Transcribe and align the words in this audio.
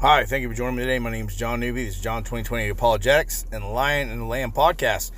Hi, 0.00 0.24
thank 0.24 0.42
you 0.42 0.48
for 0.48 0.54
joining 0.54 0.76
me 0.76 0.84
today. 0.84 1.00
My 1.00 1.10
name 1.10 1.26
is 1.26 1.34
John 1.34 1.58
Newby. 1.58 1.84
This 1.84 1.96
is 1.96 2.00
John 2.00 2.22
2020 2.22 2.68
Apologetics 2.68 3.44
and 3.50 3.64
Lion 3.72 4.10
and 4.10 4.20
the 4.20 4.26
Lamb 4.26 4.52
podcast. 4.52 5.10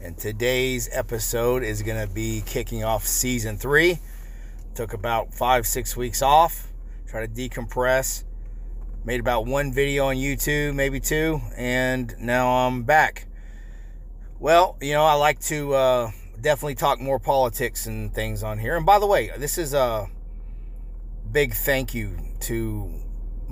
And 0.00 0.16
today's 0.16 0.88
episode 0.90 1.62
is 1.62 1.82
going 1.82 2.00
to 2.00 2.10
be 2.10 2.42
kicking 2.46 2.82
off 2.82 3.06
season 3.06 3.58
three. 3.58 3.98
Took 4.74 4.94
about 4.94 5.34
five, 5.34 5.66
six 5.66 5.98
weeks 5.98 6.22
off, 6.22 6.72
try 7.06 7.26
to 7.26 7.30
decompress. 7.30 8.24
Made 9.04 9.20
about 9.20 9.44
one 9.44 9.70
video 9.70 10.06
on 10.06 10.16
YouTube, 10.16 10.76
maybe 10.76 10.98
two, 10.98 11.42
and 11.54 12.14
now 12.18 12.48
I'm 12.48 12.84
back. 12.84 13.26
Well, 14.40 14.78
you 14.80 14.94
know, 14.94 15.04
I 15.04 15.12
like 15.12 15.40
to 15.40 15.74
uh, 15.74 16.10
definitely 16.40 16.76
talk 16.76 16.98
more 17.00 17.18
politics 17.18 17.84
and 17.84 18.14
things 18.14 18.42
on 18.42 18.58
here. 18.58 18.78
And 18.78 18.86
by 18.86 18.98
the 18.98 19.06
way, 19.06 19.30
this 19.36 19.58
is 19.58 19.74
a 19.74 20.08
big 21.30 21.52
thank 21.52 21.92
you 21.92 22.16
to 22.40 23.01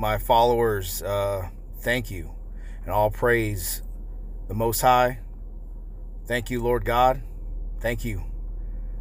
my 0.01 0.17
followers. 0.17 1.03
Uh, 1.03 1.51
thank 1.81 2.11
you. 2.11 2.35
And 2.85 2.91
all 2.91 3.11
praise 3.11 3.83
the 4.49 4.55
Most 4.55 4.81
High. 4.81 5.19
Thank 6.27 6.51
you, 6.51 6.63
Lord 6.63 6.87
God. 6.87 7.23
Thank 7.81 8.05
you. 8.05 8.25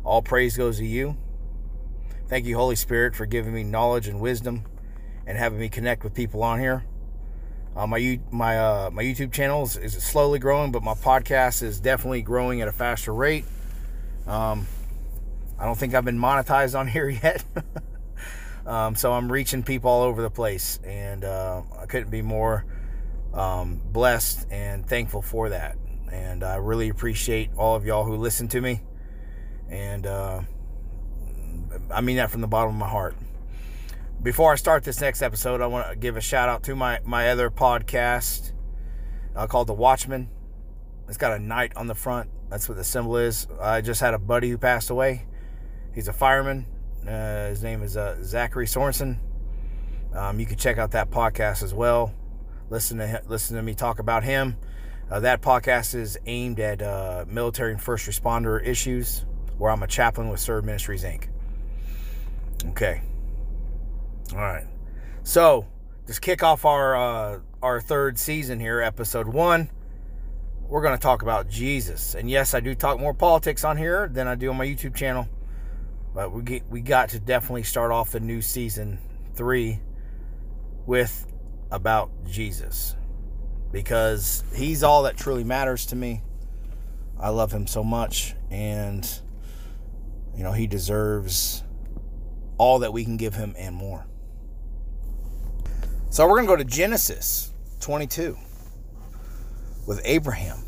All 0.04 0.22
praise 0.22 0.58
goes 0.58 0.78
to 0.78 0.86
you. 0.86 1.18
Thank 2.28 2.46
you, 2.46 2.58
Holy 2.58 2.76
Spirit, 2.76 3.16
for 3.16 3.26
giving 3.26 3.54
me 3.54 3.64
knowledge 3.64 4.08
and 4.08 4.20
wisdom 4.20 4.66
and 5.26 5.38
having 5.38 5.60
me 5.60 5.70
connect 5.70 6.04
with 6.04 6.14
people 6.14 6.44
on 6.44 6.60
here. 6.60 6.84
Uh, 7.76 7.88
my 7.88 8.20
my 8.30 8.60
uh, 8.60 8.90
my 8.92 9.04
YouTube 9.04 9.32
channel 9.32 9.64
is, 9.64 9.78
is, 9.78 9.94
slowly 10.04 10.38
growing, 10.38 10.72
but 10.72 10.84
my 10.84 10.96
podcast 10.96 11.64
is 11.64 11.80
definitely 11.80 12.22
growing 12.22 12.62
at 12.62 12.68
a 12.68 12.72
faster 12.72 13.14
rate. 13.14 13.46
Um, 14.28 14.68
I 15.58 15.66
don't 15.66 15.78
think 15.78 15.94
I've 15.94 16.04
been 16.04 16.20
monetized 16.20 16.78
on 16.78 16.88
here 16.96 17.10
yet. 17.10 17.44
Um, 18.66 18.96
so 18.96 19.14
I'm 19.14 19.32
reaching 19.32 19.64
people 19.64 19.90
all 19.90 20.04
over 20.04 20.22
the 20.22 20.30
place, 20.30 20.80
and 20.84 21.24
uh, 21.24 21.62
I 21.80 21.86
couldn't 21.86 22.10
be 22.10 22.22
more 22.22 22.66
um, 23.34 23.82
blessed 23.92 24.48
and 24.52 24.86
thankful 24.88 25.22
for 25.22 25.50
that. 25.50 25.78
And 26.12 26.44
I 26.44 26.56
really 26.56 26.90
appreciate 26.90 27.52
all 27.58 27.76
of 27.76 27.86
y'all 27.86 28.04
who 28.04 28.16
listen 28.16 28.48
to 28.50 28.62
me. 28.62 28.82
And 29.70 30.08
uh, 30.08 30.42
I 31.92 32.02
mean 32.02 32.18
that 32.18 32.32
from 32.32 32.42
the 32.42 32.48
bottom 32.48 32.74
of 32.74 32.80
my 32.80 32.90
heart. 32.90 33.16
Before 34.22 34.52
I 34.52 34.56
start 34.56 34.84
this 34.84 35.00
next 35.00 35.22
episode, 35.22 35.62
I 35.62 35.68
want 35.68 35.90
to 35.90 35.96
give 35.96 36.18
a 36.18 36.22
shout 36.22 36.50
out 36.50 36.64
to 36.64 36.76
my, 36.76 37.00
my 37.06 37.30
other 37.30 37.50
podcast 37.50 38.52
uh, 39.36 39.48
called 39.48 39.68
The 39.68 39.74
Watchman. 39.74 40.30
It's 41.08 41.18
got 41.18 41.32
a 41.32 41.40
knight 41.40 41.76
on 41.76 41.88
the 41.88 41.96
front. 41.96 42.30
That's 42.50 42.68
what 42.68 42.78
the 42.78 42.84
symbol 42.84 43.18
is. 43.18 43.48
I 43.62 43.82
just 43.82 44.02
had 44.02 44.14
a 44.14 44.20
buddy 44.20 44.50
who 44.50 44.58
passed 44.58 44.90
away. 44.90 45.26
He's 45.94 46.08
a 46.08 46.14
fireman. 46.14 46.66
Uh, 47.10 47.50
his 47.50 47.64
name 47.64 47.82
is 47.82 47.98
uh, 47.98 48.18
Zachary 48.22 48.68
Sorensen. 48.68 49.18
Um, 50.14 50.40
you 50.40 50.46
can 50.46 50.58
check 50.58 50.78
out 50.78 50.92
that 50.92 51.10
podcast 51.10 51.64
as 51.64 51.74
well. 51.74 52.14
Listen 52.70 53.00
to 53.00 53.22
listen 53.28 53.56
to 53.56 53.64
me 53.64 53.74
talk 53.74 53.98
about 53.98 54.24
him. 54.24 54.56
Uh, 55.10 55.20
that 55.22 55.42
podcast 55.42 55.96
is 55.96 56.20
aimed 56.28 56.60
at 56.60 56.84
uh, 56.84 57.26
military 57.28 57.72
and 57.72 57.82
first 57.82 58.08
responder 58.08 58.64
issues, 58.64 59.26
where 59.58 59.72
I'm 59.72 59.82
a 59.82 59.88
chaplain 59.88 60.30
with 60.30 60.40
Serve 60.40 60.64
Ministries 60.64 61.04
Inc. 61.04 61.30
Okay. 62.68 63.02
All 64.34 64.40
right. 64.40 64.68
So, 65.24 65.66
just 66.06 66.22
kick 66.22 66.44
off 66.44 66.64
our 66.64 66.96
uh, 66.96 67.40
our 67.64 67.82
third 67.82 68.20
season 68.20 68.60
here, 68.60 68.82
episode 68.82 69.28
one 69.28 69.72
we're 70.70 70.84
going 70.84 70.96
to 70.96 71.02
talk 71.02 71.24
about 71.24 71.50
Jesus. 71.50 72.14
And 72.14 72.30
yes, 72.30 72.54
I 72.54 72.60
do 72.60 72.76
talk 72.76 73.00
more 73.00 73.14
politics 73.14 73.64
on 73.64 73.76
here 73.76 74.08
than 74.08 74.28
I 74.28 74.36
do 74.36 74.52
on 74.52 74.58
my 74.58 74.68
YouTube 74.68 74.96
channel. 74.96 75.28
But 76.14 76.32
we 76.32 76.42
get, 76.42 76.68
we 76.70 76.82
got 76.82 77.10
to 77.10 77.20
definitely 77.20 77.64
start 77.64 77.92
off 77.92 78.12
the 78.12 78.20
new 78.20 78.42
season 78.42 79.00
3 79.36 79.80
with 80.86 81.26
about 81.72 82.10
Jesus 82.26 82.96
because 83.72 84.44
he's 84.56 84.84
all 84.84 85.04
that 85.04 85.18
truly 85.18 85.44
matters 85.44 85.86
to 85.88 85.96
me. 85.96 86.22
I 87.20 87.30
love 87.30 87.52
him 87.52 87.68
so 87.68 87.84
much 87.84 88.36
and 88.50 89.08
you 90.36 90.44
know, 90.44 90.54
he 90.54 90.68
deserves 90.68 91.64
all 92.58 92.80
that 92.80 92.94
we 92.94 93.04
can 93.04 93.18
give 93.18 93.34
him 93.34 93.54
and 93.58 93.76
more. 93.76 94.06
So 96.10 96.26
we're 96.26 96.36
going 96.36 96.48
to 96.48 96.54
go 96.54 96.56
to 96.56 96.64
Genesis 96.64 97.54
22 97.82 98.38
with 99.86 100.02
Abraham 100.06 100.60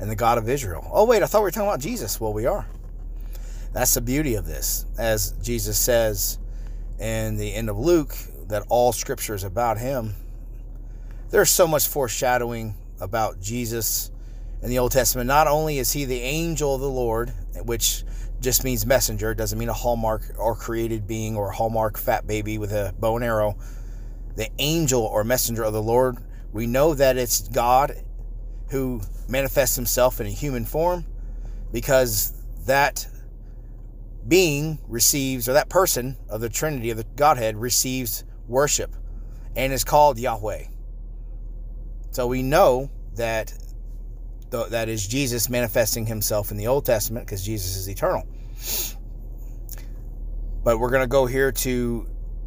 and 0.00 0.10
the 0.10 0.16
God 0.16 0.36
of 0.36 0.48
Israel. 0.48 0.88
Oh, 0.92 1.04
wait, 1.04 1.22
I 1.22 1.26
thought 1.26 1.40
we 1.40 1.44
were 1.44 1.50
talking 1.52 1.68
about 1.68 1.80
Jesus. 1.80 2.20
Well, 2.20 2.32
we 2.32 2.46
are. 2.46 2.66
That's 3.72 3.94
the 3.94 4.00
beauty 4.00 4.34
of 4.34 4.46
this. 4.46 4.86
As 4.98 5.32
Jesus 5.42 5.78
says 5.78 6.38
in 6.98 7.36
the 7.36 7.54
end 7.54 7.70
of 7.70 7.78
Luke, 7.78 8.14
that 8.48 8.64
all 8.68 8.92
scripture 8.92 9.34
is 9.34 9.44
about 9.44 9.78
him. 9.78 10.14
There's 11.30 11.50
so 11.50 11.68
much 11.68 11.86
foreshadowing 11.86 12.74
about 13.00 13.40
Jesus 13.40 14.10
in 14.62 14.70
the 14.70 14.78
Old 14.78 14.92
Testament. 14.92 15.28
Not 15.28 15.46
only 15.46 15.78
is 15.78 15.92
he 15.92 16.04
the 16.04 16.20
angel 16.20 16.74
of 16.74 16.80
the 16.80 16.90
Lord, 16.90 17.32
which 17.64 18.02
just 18.40 18.64
means 18.64 18.84
messenger, 18.84 19.30
it 19.30 19.36
doesn't 19.36 19.58
mean 19.58 19.68
a 19.68 19.74
hallmark 19.74 20.22
or 20.36 20.56
created 20.56 21.06
being 21.06 21.36
or 21.36 21.52
hallmark 21.52 21.96
fat 21.96 22.26
baby 22.26 22.58
with 22.58 22.72
a 22.72 22.92
bow 22.98 23.16
and 23.16 23.24
arrow. 23.24 23.56
The 24.34 24.48
angel 24.58 25.02
or 25.02 25.22
messenger 25.22 25.62
of 25.62 25.72
the 25.72 25.82
Lord 25.82 26.18
we 26.52 26.66
know 26.66 26.94
that 26.94 27.16
it's 27.16 27.48
God 27.48 27.94
who 28.70 29.00
manifests 29.28 29.76
himself 29.76 30.20
in 30.20 30.26
a 30.26 30.30
human 30.30 30.64
form 30.64 31.04
because 31.72 32.32
that 32.66 33.06
being 34.26 34.78
receives, 34.86 35.48
or 35.48 35.54
that 35.54 35.68
person 35.68 36.16
of 36.28 36.40
the 36.40 36.48
Trinity 36.48 36.90
of 36.90 36.96
the 36.96 37.04
Godhead 37.16 37.56
receives 37.56 38.24
worship 38.46 38.94
and 39.56 39.72
is 39.72 39.84
called 39.84 40.18
Yahweh. 40.18 40.64
So 42.10 42.26
we 42.26 42.42
know 42.42 42.90
that 43.14 43.52
that 44.50 44.88
is 44.88 45.06
Jesus 45.06 45.48
manifesting 45.48 46.06
himself 46.06 46.50
in 46.50 46.56
the 46.56 46.66
Old 46.66 46.84
Testament 46.84 47.26
because 47.26 47.44
Jesus 47.44 47.76
is 47.76 47.88
eternal. 47.88 48.26
But 50.62 50.78
we're 50.78 50.90
going 50.90 51.02
to 51.02 51.08
go 51.08 51.26
here 51.26 51.52
to 51.52 52.06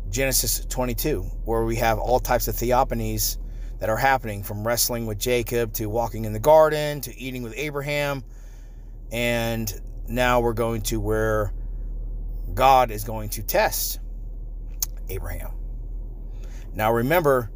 Genesis 0.10 0.66
22, 0.66 1.22
where 1.46 1.64
we 1.64 1.78
have 1.78 1.98
all 1.98 2.20
types 2.20 2.48
of 2.48 2.56
theophanies 2.56 3.38
that 3.80 3.90
are 3.90 3.98
happening 3.98 4.44
from 4.44 4.66
wrestling 4.66 5.06
with 5.08 5.18
Jacob 5.18 5.74
to 5.74 5.88
walking 5.88 6.26
in 6.26 6.34
the 6.34 6.40
garden 6.40 7.02
to 7.02 7.18
eating 7.18 7.42
with 7.42 7.54
Abraham. 7.58 8.24
And 9.12 9.74
now 10.08 10.42
we're 10.42 10.54
going 10.54 10.82
to 10.84 11.00
where 11.00 11.52
God 12.54 12.92
is 12.92 13.04
going 13.04 13.30
to 13.30 13.44
test 13.44 14.00
Abraham. 15.10 15.52
Now 16.74 16.92
remember, 16.92 17.52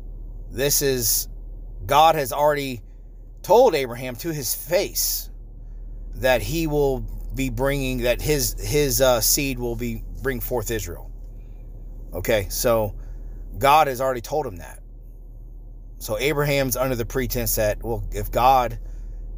this 0.50 0.82
is 0.82 1.28
God 1.86 2.16
has 2.16 2.32
already 2.32 2.82
told 3.42 3.76
Abraham 3.76 4.16
to 4.18 4.34
his 4.34 4.54
face 4.54 5.30
that 6.16 6.42
he 6.42 6.68
will 6.68 7.06
be 7.36 7.50
bringing 7.50 8.00
that 8.00 8.22
his 8.22 8.56
his 8.60 9.02
uh, 9.02 9.22
seed 9.22 9.60
will 9.60 9.76
be 9.76 10.04
bring 10.22 10.40
forth 10.40 10.72
Israel. 10.72 11.12
Okay, 12.14 12.48
so 12.50 12.96
God 13.58 13.88
has 13.88 14.02
already 14.02 14.22
told 14.22 14.46
him 14.46 14.58
that. 14.58 14.82
So 16.00 16.18
Abraham's 16.20 16.76
under 16.76 16.96
the 16.96 17.06
pretense 17.06 17.56
that, 17.56 17.84
well, 17.84 18.04
if 18.12 18.32
God 18.32 18.80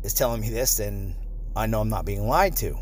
is 0.04 0.14
telling 0.14 0.42
me 0.42 0.50
this, 0.50 0.78
then 0.78 1.16
I 1.56 1.66
know 1.66 1.82
I'm 1.82 1.90
not 1.90 2.06
being 2.06 2.28
lied 2.28 2.56
to. 2.58 2.78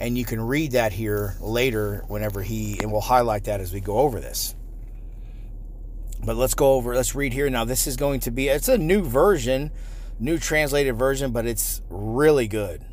And 0.00 0.16
you 0.16 0.24
can 0.24 0.40
read 0.40 0.72
that 0.72 0.92
here 0.92 1.36
later 1.40 2.04
whenever 2.08 2.42
he, 2.42 2.78
and 2.80 2.90
we'll 2.90 3.02
highlight 3.02 3.44
that 3.44 3.60
as 3.60 3.72
we 3.72 3.80
go 3.80 3.98
over 3.98 4.18
this. 4.18 4.56
But 6.24 6.36
let's 6.36 6.54
go 6.54 6.74
over, 6.74 6.94
let's 6.94 7.14
read 7.14 7.32
here. 7.32 7.48
Now, 7.48 7.64
this 7.64 7.86
is 7.86 7.96
going 7.96 8.20
to 8.20 8.30
be, 8.30 8.48
it's 8.48 8.68
a 8.68 8.78
new 8.78 9.02
version, 9.02 9.70
new 10.18 10.38
translated 10.38 10.96
version, 10.96 11.32
but 11.32 11.46
it's 11.46 11.82
really 11.88 12.48
good. 12.48 12.84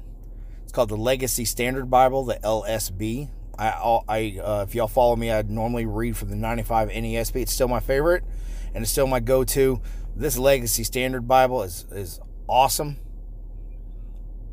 It's 0.63 0.72
called 0.72 0.90
the 0.90 0.97
Legacy 0.97 1.46
Standard 1.46 1.90
Bible, 1.90 2.25
the 2.25 2.35
LSB. 2.35 3.29
I, 3.57 4.01
I 4.07 4.40
uh, 4.44 4.66
if 4.67 4.75
y'all 4.75 4.88
follow 4.88 5.16
me, 5.16 5.31
I 5.31 5.41
normally 5.41 5.85
read 5.85 6.16
from 6.16 6.29
the 6.29 6.35
95 6.35 6.90
NASB. 6.90 7.41
It's 7.41 7.53
still 7.53 7.67
my 7.67 7.79
favorite 7.79 8.23
and 8.73 8.84
it's 8.84 8.91
still 8.91 9.07
my 9.07 9.20
go-to. 9.20 9.81
This 10.16 10.37
Legacy 10.37 10.84
Standard 10.84 11.28
Bible 11.28 11.64
is 11.64 11.85
is 11.91 12.20
awesome, 12.47 12.97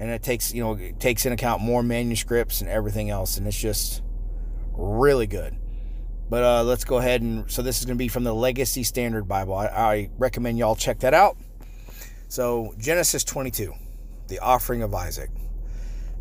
and 0.01 0.11
it 0.11 0.23
takes 0.23 0.53
you 0.53 0.63
know 0.63 0.75
it 0.75 1.01
takes 1.01 1.27
in 1.27 1.33
account 1.33 1.63
more 1.63 1.83
manuscripts 1.83 2.61
and 2.61 2.71
everything 2.71 3.11
else, 3.11 3.37
and 3.37 3.47
it's 3.47 3.59
just 3.59 4.03
really 4.73 5.27
good. 5.27 5.57
But 6.31 6.43
uh, 6.43 6.65
let's 6.65 6.85
go 6.85 6.99
ahead 6.99 7.23
and 7.23 7.51
so 7.51 7.63
this 7.63 7.79
is 7.81 7.85
going 7.85 7.97
to 7.97 8.03
be 8.03 8.09
from 8.09 8.25
the 8.25 8.35
Legacy 8.35 8.83
Standard 8.83 9.29
Bible. 9.29 9.55
I, 9.55 9.67
I 9.67 10.11
recommend 10.19 10.59
y'all 10.59 10.77
check 10.77 11.01
that 11.01 11.15
out. 11.15 11.37
So 12.29 12.75
Genesis 12.79 13.23
22, 13.25 13.73
the 14.29 14.39
offering 14.41 14.83
of 14.83 14.95
Isaac. 14.95 15.31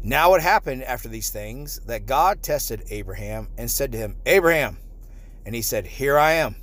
Now 0.04 0.34
it 0.34 0.42
happened 0.42 0.84
after 0.84 1.08
these 1.08 1.30
things 1.30 1.80
that 1.86 2.06
God 2.06 2.44
tested 2.44 2.84
Abraham 2.90 3.48
and 3.58 3.72
said 3.72 3.94
to 3.94 3.98
him, 3.98 4.18
Abraham, 4.26 4.78
and 5.46 5.56
he 5.56 5.62
said, 5.62 5.88
Here 5.88 6.18
I 6.18 6.34
am. 6.34 6.58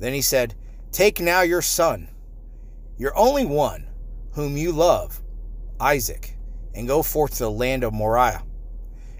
Then 0.00 0.12
he 0.12 0.22
said, 0.22 0.56
Take 0.90 1.20
now 1.20 1.42
your 1.42 1.62
son, 1.62 2.08
your 2.98 3.16
only 3.16 3.46
one, 3.46 3.86
whom 4.32 4.56
you 4.56 4.72
love, 4.72 5.21
Isaac, 5.82 6.36
and 6.74 6.88
go 6.88 7.02
forth 7.02 7.32
to 7.32 7.44
the 7.44 7.50
land 7.50 7.84
of 7.84 7.92
Moriah, 7.92 8.42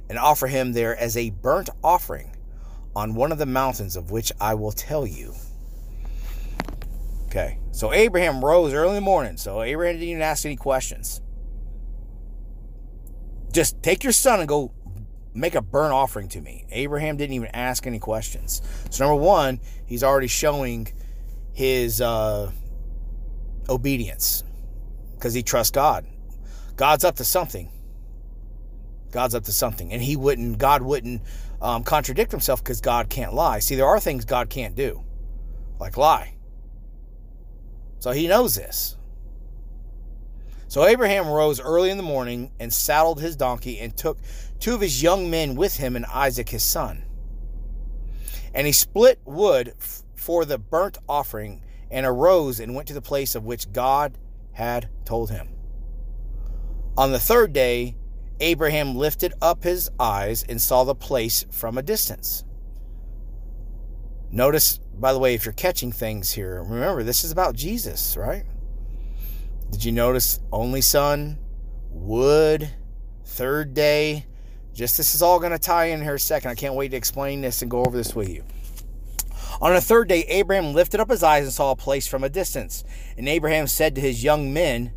and 0.08 0.18
offer 0.18 0.46
him 0.46 0.72
there 0.72 0.96
as 0.96 1.16
a 1.16 1.30
burnt 1.30 1.68
offering 1.82 2.36
on 2.94 3.14
one 3.14 3.32
of 3.32 3.38
the 3.38 3.46
mountains 3.46 3.96
of 3.96 4.10
which 4.10 4.32
I 4.40 4.54
will 4.54 4.72
tell 4.72 5.06
you. 5.06 5.34
Okay, 7.26 7.58
so 7.70 7.92
Abraham 7.92 8.44
rose 8.44 8.74
early 8.74 8.90
in 8.90 8.94
the 8.96 9.00
morning. 9.00 9.38
So 9.38 9.62
Abraham 9.62 9.96
didn't 9.96 10.08
even 10.08 10.22
ask 10.22 10.44
any 10.44 10.56
questions. 10.56 11.22
Just 13.50 13.82
take 13.82 14.04
your 14.04 14.12
son 14.12 14.40
and 14.40 14.48
go 14.48 14.72
make 15.34 15.54
a 15.54 15.62
burnt 15.62 15.92
offering 15.92 16.28
to 16.28 16.40
me. 16.40 16.66
Abraham 16.70 17.16
didn't 17.16 17.34
even 17.34 17.48
ask 17.54 17.86
any 17.86 17.98
questions. 17.98 18.62
So, 18.90 19.06
number 19.06 19.22
one, 19.22 19.60
he's 19.86 20.02
already 20.02 20.26
showing 20.26 20.88
his 21.52 22.00
uh, 22.00 22.50
obedience 23.68 24.44
because 25.14 25.34
he 25.34 25.42
trusts 25.42 25.70
God. 25.70 26.06
God's 26.82 27.04
up 27.04 27.14
to 27.18 27.24
something. 27.24 27.70
God's 29.12 29.36
up 29.36 29.44
to 29.44 29.52
something. 29.52 29.92
And 29.92 30.02
he 30.02 30.16
wouldn't, 30.16 30.58
God 30.58 30.82
wouldn't 30.82 31.22
um, 31.60 31.84
contradict 31.84 32.32
himself 32.32 32.60
because 32.60 32.80
God 32.80 33.08
can't 33.08 33.32
lie. 33.32 33.60
See, 33.60 33.76
there 33.76 33.86
are 33.86 34.00
things 34.00 34.24
God 34.24 34.50
can't 34.50 34.74
do, 34.74 35.04
like 35.78 35.96
lie. 35.96 36.34
So 38.00 38.10
he 38.10 38.26
knows 38.26 38.56
this. 38.56 38.96
So 40.66 40.84
Abraham 40.84 41.28
rose 41.28 41.60
early 41.60 41.88
in 41.88 41.98
the 41.98 42.02
morning 42.02 42.50
and 42.58 42.72
saddled 42.72 43.20
his 43.20 43.36
donkey 43.36 43.78
and 43.78 43.96
took 43.96 44.18
two 44.58 44.74
of 44.74 44.80
his 44.80 45.00
young 45.00 45.30
men 45.30 45.54
with 45.54 45.76
him 45.76 45.94
and 45.94 46.04
Isaac 46.06 46.48
his 46.48 46.64
son. 46.64 47.04
And 48.52 48.66
he 48.66 48.72
split 48.72 49.20
wood 49.24 49.74
for 50.16 50.44
the 50.44 50.58
burnt 50.58 50.98
offering 51.08 51.62
and 51.92 52.04
arose 52.04 52.58
and 52.58 52.74
went 52.74 52.88
to 52.88 52.94
the 52.94 53.00
place 53.00 53.36
of 53.36 53.44
which 53.44 53.70
God 53.70 54.18
had 54.50 54.88
told 55.04 55.30
him. 55.30 55.51
On 56.96 57.10
the 57.10 57.18
third 57.18 57.52
day, 57.52 57.96
Abraham 58.40 58.96
lifted 58.96 59.32
up 59.40 59.64
his 59.64 59.90
eyes 59.98 60.44
and 60.46 60.60
saw 60.60 60.84
the 60.84 60.94
place 60.94 61.46
from 61.50 61.78
a 61.78 61.82
distance. 61.82 62.44
Notice, 64.30 64.78
by 64.98 65.12
the 65.12 65.18
way, 65.18 65.34
if 65.34 65.44
you're 65.44 65.52
catching 65.54 65.92
things 65.92 66.32
here, 66.32 66.62
remember 66.62 67.02
this 67.02 67.24
is 67.24 67.32
about 67.32 67.54
Jesus, 67.54 68.16
right? 68.16 68.44
Did 69.70 69.84
you 69.84 69.92
notice 69.92 70.40
only 70.52 70.82
son, 70.82 71.38
wood, 71.90 72.70
third 73.24 73.72
day? 73.74 74.26
Just 74.74 74.96
this 74.96 75.14
is 75.14 75.22
all 75.22 75.38
going 75.38 75.52
to 75.52 75.58
tie 75.58 75.86
in 75.86 76.02
here 76.02 76.14
a 76.14 76.20
second. 76.20 76.50
I 76.50 76.54
can't 76.54 76.74
wait 76.74 76.90
to 76.90 76.96
explain 76.96 77.40
this 77.40 77.62
and 77.62 77.70
go 77.70 77.84
over 77.84 77.96
this 77.96 78.14
with 78.14 78.28
you. 78.28 78.44
On 79.60 79.72
the 79.72 79.80
third 79.80 80.08
day, 80.08 80.24
Abraham 80.28 80.74
lifted 80.74 80.98
up 80.98 81.10
his 81.10 81.22
eyes 81.22 81.44
and 81.44 81.52
saw 81.52 81.70
a 81.70 81.76
place 81.76 82.06
from 82.06 82.24
a 82.24 82.28
distance. 82.28 82.84
And 83.16 83.28
Abraham 83.28 83.66
said 83.66 83.94
to 83.94 84.00
his 84.00 84.24
young 84.24 84.52
men, 84.52 84.92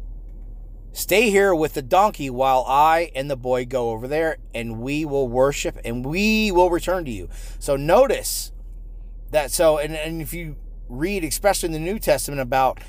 Stay 0.95 1.29
here 1.29 1.53
with 1.53 1.73
the 1.73 1.81
donkey 1.81 2.29
while 2.29 2.63
I 2.65 3.11
and 3.13 3.29
the 3.29 3.35
boy 3.35 3.65
go 3.65 3.89
over 3.89 4.07
there, 4.07 4.37
and 4.53 4.79
we 4.79 5.03
will 5.03 5.27
worship 5.27 5.77
and 5.83 6.05
we 6.05 6.53
will 6.53 6.69
return 6.69 7.03
to 7.03 7.11
you. 7.11 7.27
So 7.59 7.75
notice 7.75 8.53
that. 9.31 9.51
So, 9.51 9.77
and, 9.77 9.93
and 9.93 10.21
if 10.21 10.33
you 10.33 10.55
read, 10.87 11.25
especially 11.25 11.67
in 11.67 11.73
the 11.73 11.79
New 11.79 11.99
Testament, 11.99 12.39
about 12.39 12.79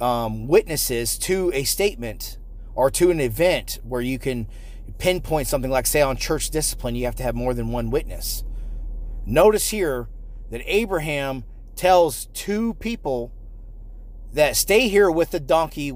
um, 0.00 0.46
witnesses 0.46 1.18
to 1.18 1.50
a 1.54 1.64
statement 1.64 2.38
or 2.76 2.88
to 2.92 3.10
an 3.10 3.18
event 3.18 3.80
where 3.82 4.00
you 4.00 4.20
can 4.20 4.46
pinpoint 4.98 5.48
something 5.48 5.70
like, 5.70 5.86
say, 5.86 6.02
on 6.02 6.16
church 6.16 6.50
discipline, 6.50 6.94
you 6.94 7.04
have 7.06 7.16
to 7.16 7.24
have 7.24 7.34
more 7.34 7.52
than 7.52 7.72
one 7.72 7.90
witness. 7.90 8.44
Notice 9.26 9.70
here 9.70 10.08
that 10.50 10.62
Abraham 10.66 11.42
tells 11.74 12.26
two 12.26 12.74
people 12.74 13.32
that 14.34 14.54
stay 14.54 14.88
here 14.88 15.10
with 15.10 15.32
the 15.32 15.40
donkey 15.40 15.92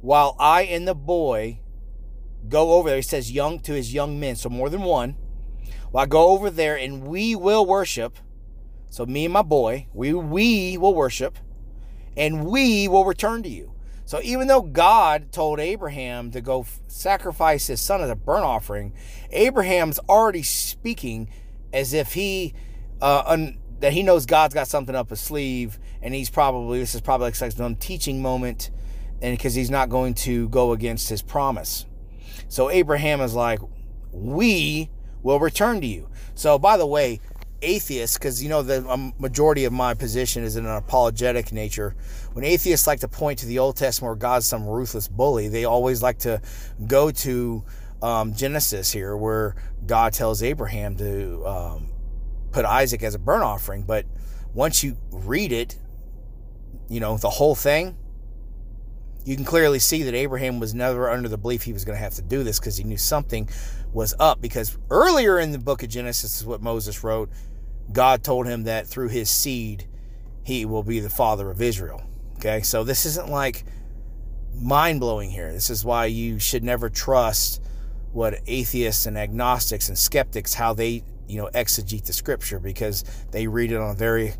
while 0.00 0.36
I 0.38 0.62
and 0.62 0.86
the 0.86 0.94
boy 0.94 1.60
go 2.48 2.74
over 2.74 2.88
there. 2.88 2.96
He 2.96 3.02
says 3.02 3.30
young 3.32 3.60
to 3.60 3.72
his 3.72 3.92
young 3.92 4.18
men, 4.20 4.36
so 4.36 4.48
more 4.48 4.70
than 4.70 4.82
one. 4.82 5.16
While 5.90 6.04
I 6.04 6.06
go 6.06 6.28
over 6.28 6.50
there 6.50 6.76
and 6.76 7.06
we 7.06 7.34
will 7.34 7.64
worship. 7.64 8.18
So 8.90 9.04
me 9.06 9.24
and 9.24 9.32
my 9.32 9.42
boy, 9.42 9.88
we 9.92 10.12
we 10.14 10.78
will 10.78 10.94
worship 10.94 11.38
and 12.16 12.46
we 12.46 12.88
will 12.88 13.04
return 13.04 13.42
to 13.42 13.48
you. 13.48 13.72
So 14.04 14.20
even 14.22 14.46
though 14.46 14.62
God 14.62 15.32
told 15.32 15.58
Abraham 15.58 16.30
to 16.30 16.40
go 16.40 16.64
sacrifice 16.86 17.66
his 17.66 17.80
son 17.80 18.00
as 18.00 18.08
a 18.08 18.14
burnt 18.14 18.44
offering, 18.44 18.94
Abraham's 19.30 19.98
already 20.08 20.44
speaking 20.44 21.28
as 21.72 21.92
if 21.92 22.14
he 22.14 22.54
uh, 23.02 23.24
un, 23.26 23.58
that 23.80 23.92
he 23.92 24.02
knows 24.02 24.24
God's 24.24 24.54
got 24.54 24.68
something 24.68 24.94
up 24.94 25.10
his 25.10 25.20
sleeve, 25.20 25.78
and 26.00 26.14
he's 26.14 26.30
probably 26.30 26.78
this 26.78 26.94
is 26.94 27.00
probably 27.00 27.26
like 27.26 27.34
some 27.34 27.76
teaching 27.76 28.22
moment 28.22 28.70
and 29.22 29.36
because 29.36 29.54
he's 29.54 29.70
not 29.70 29.88
going 29.88 30.14
to 30.14 30.48
go 30.48 30.72
against 30.72 31.08
his 31.08 31.22
promise. 31.22 31.86
So 32.48 32.70
Abraham 32.70 33.20
is 33.20 33.34
like, 33.34 33.60
We 34.12 34.90
will 35.22 35.40
return 35.40 35.80
to 35.80 35.86
you. 35.86 36.08
So, 36.34 36.58
by 36.58 36.76
the 36.76 36.86
way, 36.86 37.20
atheists, 37.62 38.18
because 38.18 38.42
you 38.42 38.48
know 38.48 38.62
the 38.62 38.88
um, 38.88 39.12
majority 39.18 39.64
of 39.64 39.72
my 39.72 39.94
position 39.94 40.44
is 40.44 40.56
in 40.56 40.66
an 40.66 40.76
apologetic 40.76 41.52
nature. 41.52 41.96
When 42.32 42.44
atheists 42.44 42.86
like 42.86 43.00
to 43.00 43.08
point 43.08 43.40
to 43.40 43.46
the 43.46 43.58
Old 43.58 43.76
Testament 43.76 44.10
where 44.10 44.16
God's 44.16 44.46
some 44.46 44.66
ruthless 44.66 45.08
bully, 45.08 45.48
they 45.48 45.64
always 45.64 46.02
like 46.02 46.18
to 46.20 46.40
go 46.86 47.10
to 47.10 47.64
um, 48.02 48.34
Genesis 48.34 48.92
here, 48.92 49.16
where 49.16 49.56
God 49.86 50.12
tells 50.12 50.42
Abraham 50.42 50.96
to 50.96 51.46
um, 51.46 51.92
put 52.52 52.64
Isaac 52.64 53.02
as 53.02 53.14
a 53.14 53.18
burnt 53.18 53.42
offering. 53.42 53.82
But 53.82 54.06
once 54.52 54.84
you 54.84 54.96
read 55.10 55.52
it, 55.52 55.78
you 56.88 57.00
know 57.00 57.16
the 57.16 57.30
whole 57.30 57.54
thing 57.54 57.96
you 59.26 59.34
can 59.34 59.44
clearly 59.44 59.80
see 59.80 60.04
that 60.04 60.14
Abraham 60.14 60.60
was 60.60 60.72
never 60.72 61.10
under 61.10 61.28
the 61.28 61.36
belief 61.36 61.64
he 61.64 61.72
was 61.72 61.84
going 61.84 61.98
to 61.98 62.02
have 62.02 62.14
to 62.14 62.22
do 62.22 62.44
this 62.44 62.60
because 62.60 62.76
he 62.76 62.84
knew 62.84 62.96
something 62.96 63.48
was 63.92 64.14
up. 64.20 64.40
Because 64.40 64.78
earlier 64.88 65.40
in 65.40 65.50
the 65.50 65.58
book 65.58 65.82
of 65.82 65.88
Genesis, 65.88 66.40
is 66.40 66.46
what 66.46 66.62
Moses 66.62 67.02
wrote, 67.02 67.28
God 67.92 68.22
told 68.22 68.46
him 68.46 68.62
that 68.64 68.86
through 68.86 69.08
his 69.08 69.28
seed, 69.28 69.88
he 70.44 70.64
will 70.64 70.84
be 70.84 71.00
the 71.00 71.10
father 71.10 71.50
of 71.50 71.60
Israel. 71.60 72.04
Okay, 72.36 72.62
so 72.62 72.84
this 72.84 73.04
isn't 73.04 73.28
like 73.28 73.64
mind 74.54 75.00
blowing 75.00 75.30
here. 75.30 75.52
This 75.52 75.70
is 75.70 75.84
why 75.84 76.06
you 76.06 76.38
should 76.38 76.62
never 76.62 76.88
trust 76.88 77.60
what 78.12 78.38
atheists 78.46 79.06
and 79.06 79.18
agnostics 79.18 79.88
and 79.88 79.98
skeptics 79.98 80.54
how 80.54 80.72
they 80.72 81.02
you 81.26 81.36
know 81.36 81.50
exegete 81.52 82.06
the 82.06 82.12
scripture 82.12 82.60
because 82.60 83.04
they 83.32 83.48
read 83.48 83.72
it 83.72 83.76
on 83.76 83.90
a 83.90 83.94
very 83.94 84.34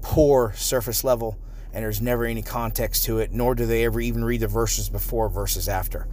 poor 0.00 0.52
surface 0.54 1.02
level 1.02 1.36
and 1.72 1.84
there's 1.84 2.00
never 2.00 2.24
any 2.24 2.42
context 2.42 3.04
to 3.04 3.18
it, 3.18 3.32
nor 3.32 3.54
do 3.54 3.66
they 3.66 3.84
ever 3.84 4.00
even 4.00 4.24
read 4.24 4.40
the 4.40 4.48
verses 4.48 4.88
before 4.88 5.28
verses 5.28 5.68
after. 5.68 6.08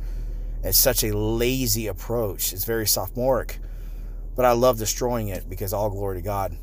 It's 0.64 0.78
such 0.78 1.04
a 1.04 1.16
lazy 1.16 1.88
approach. 1.88 2.54
It's 2.54 2.66
very 2.66 2.88
sophomoric, 2.88 3.60
but 4.36 4.46
I 4.46 4.52
love 4.54 4.78
destroying 4.78 5.28
it 5.28 5.50
because 5.50 5.74
all 5.74 5.90
glory 5.90 6.18
to 6.18 6.22
God. 6.22 6.58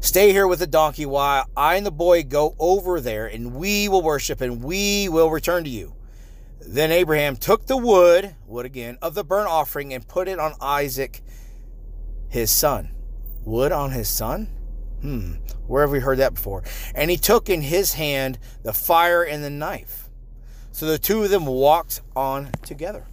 Stay 0.00 0.30
here 0.32 0.46
with 0.46 0.60
the 0.60 0.66
donkey 0.66 1.06
while 1.06 1.46
I 1.56 1.74
and 1.74 1.84
the 1.84 1.90
boy 1.90 2.22
go 2.22 2.54
over 2.58 3.00
there, 3.00 3.26
and 3.26 3.54
we 3.54 3.88
will 3.88 4.02
worship 4.02 4.40
and 4.40 4.62
we 4.62 5.08
will 5.08 5.30
return 5.30 5.64
to 5.64 5.70
you. 5.70 5.94
Then 6.60 6.92
Abraham 6.92 7.36
took 7.36 7.66
the 7.66 7.76
wood, 7.76 8.36
wood 8.46 8.64
again, 8.64 8.98
of 9.02 9.14
the 9.14 9.24
burnt 9.24 9.48
offering 9.48 9.92
and 9.92 10.06
put 10.06 10.28
it 10.28 10.38
on 10.38 10.54
Isaac, 10.60 11.22
his 12.28 12.50
son. 12.50 12.90
Wood 13.44 13.72
on 13.72 13.90
his 13.90 14.08
son? 14.08 14.48
Hmm, 15.02 15.34
where 15.66 15.82
have 15.82 15.92
we 15.92 16.00
heard 16.00 16.18
that 16.18 16.34
before? 16.34 16.64
And 16.94 17.10
he 17.10 17.16
took 17.16 17.48
in 17.48 17.62
his 17.62 17.94
hand 17.94 18.38
the 18.62 18.72
fire 18.72 19.22
and 19.22 19.44
the 19.44 19.50
knife. 19.50 20.08
So 20.72 20.86
the 20.86 20.98
two 20.98 21.22
of 21.22 21.30
them 21.30 21.46
walked 21.46 22.02
on 22.16 22.50
together. 22.62 23.06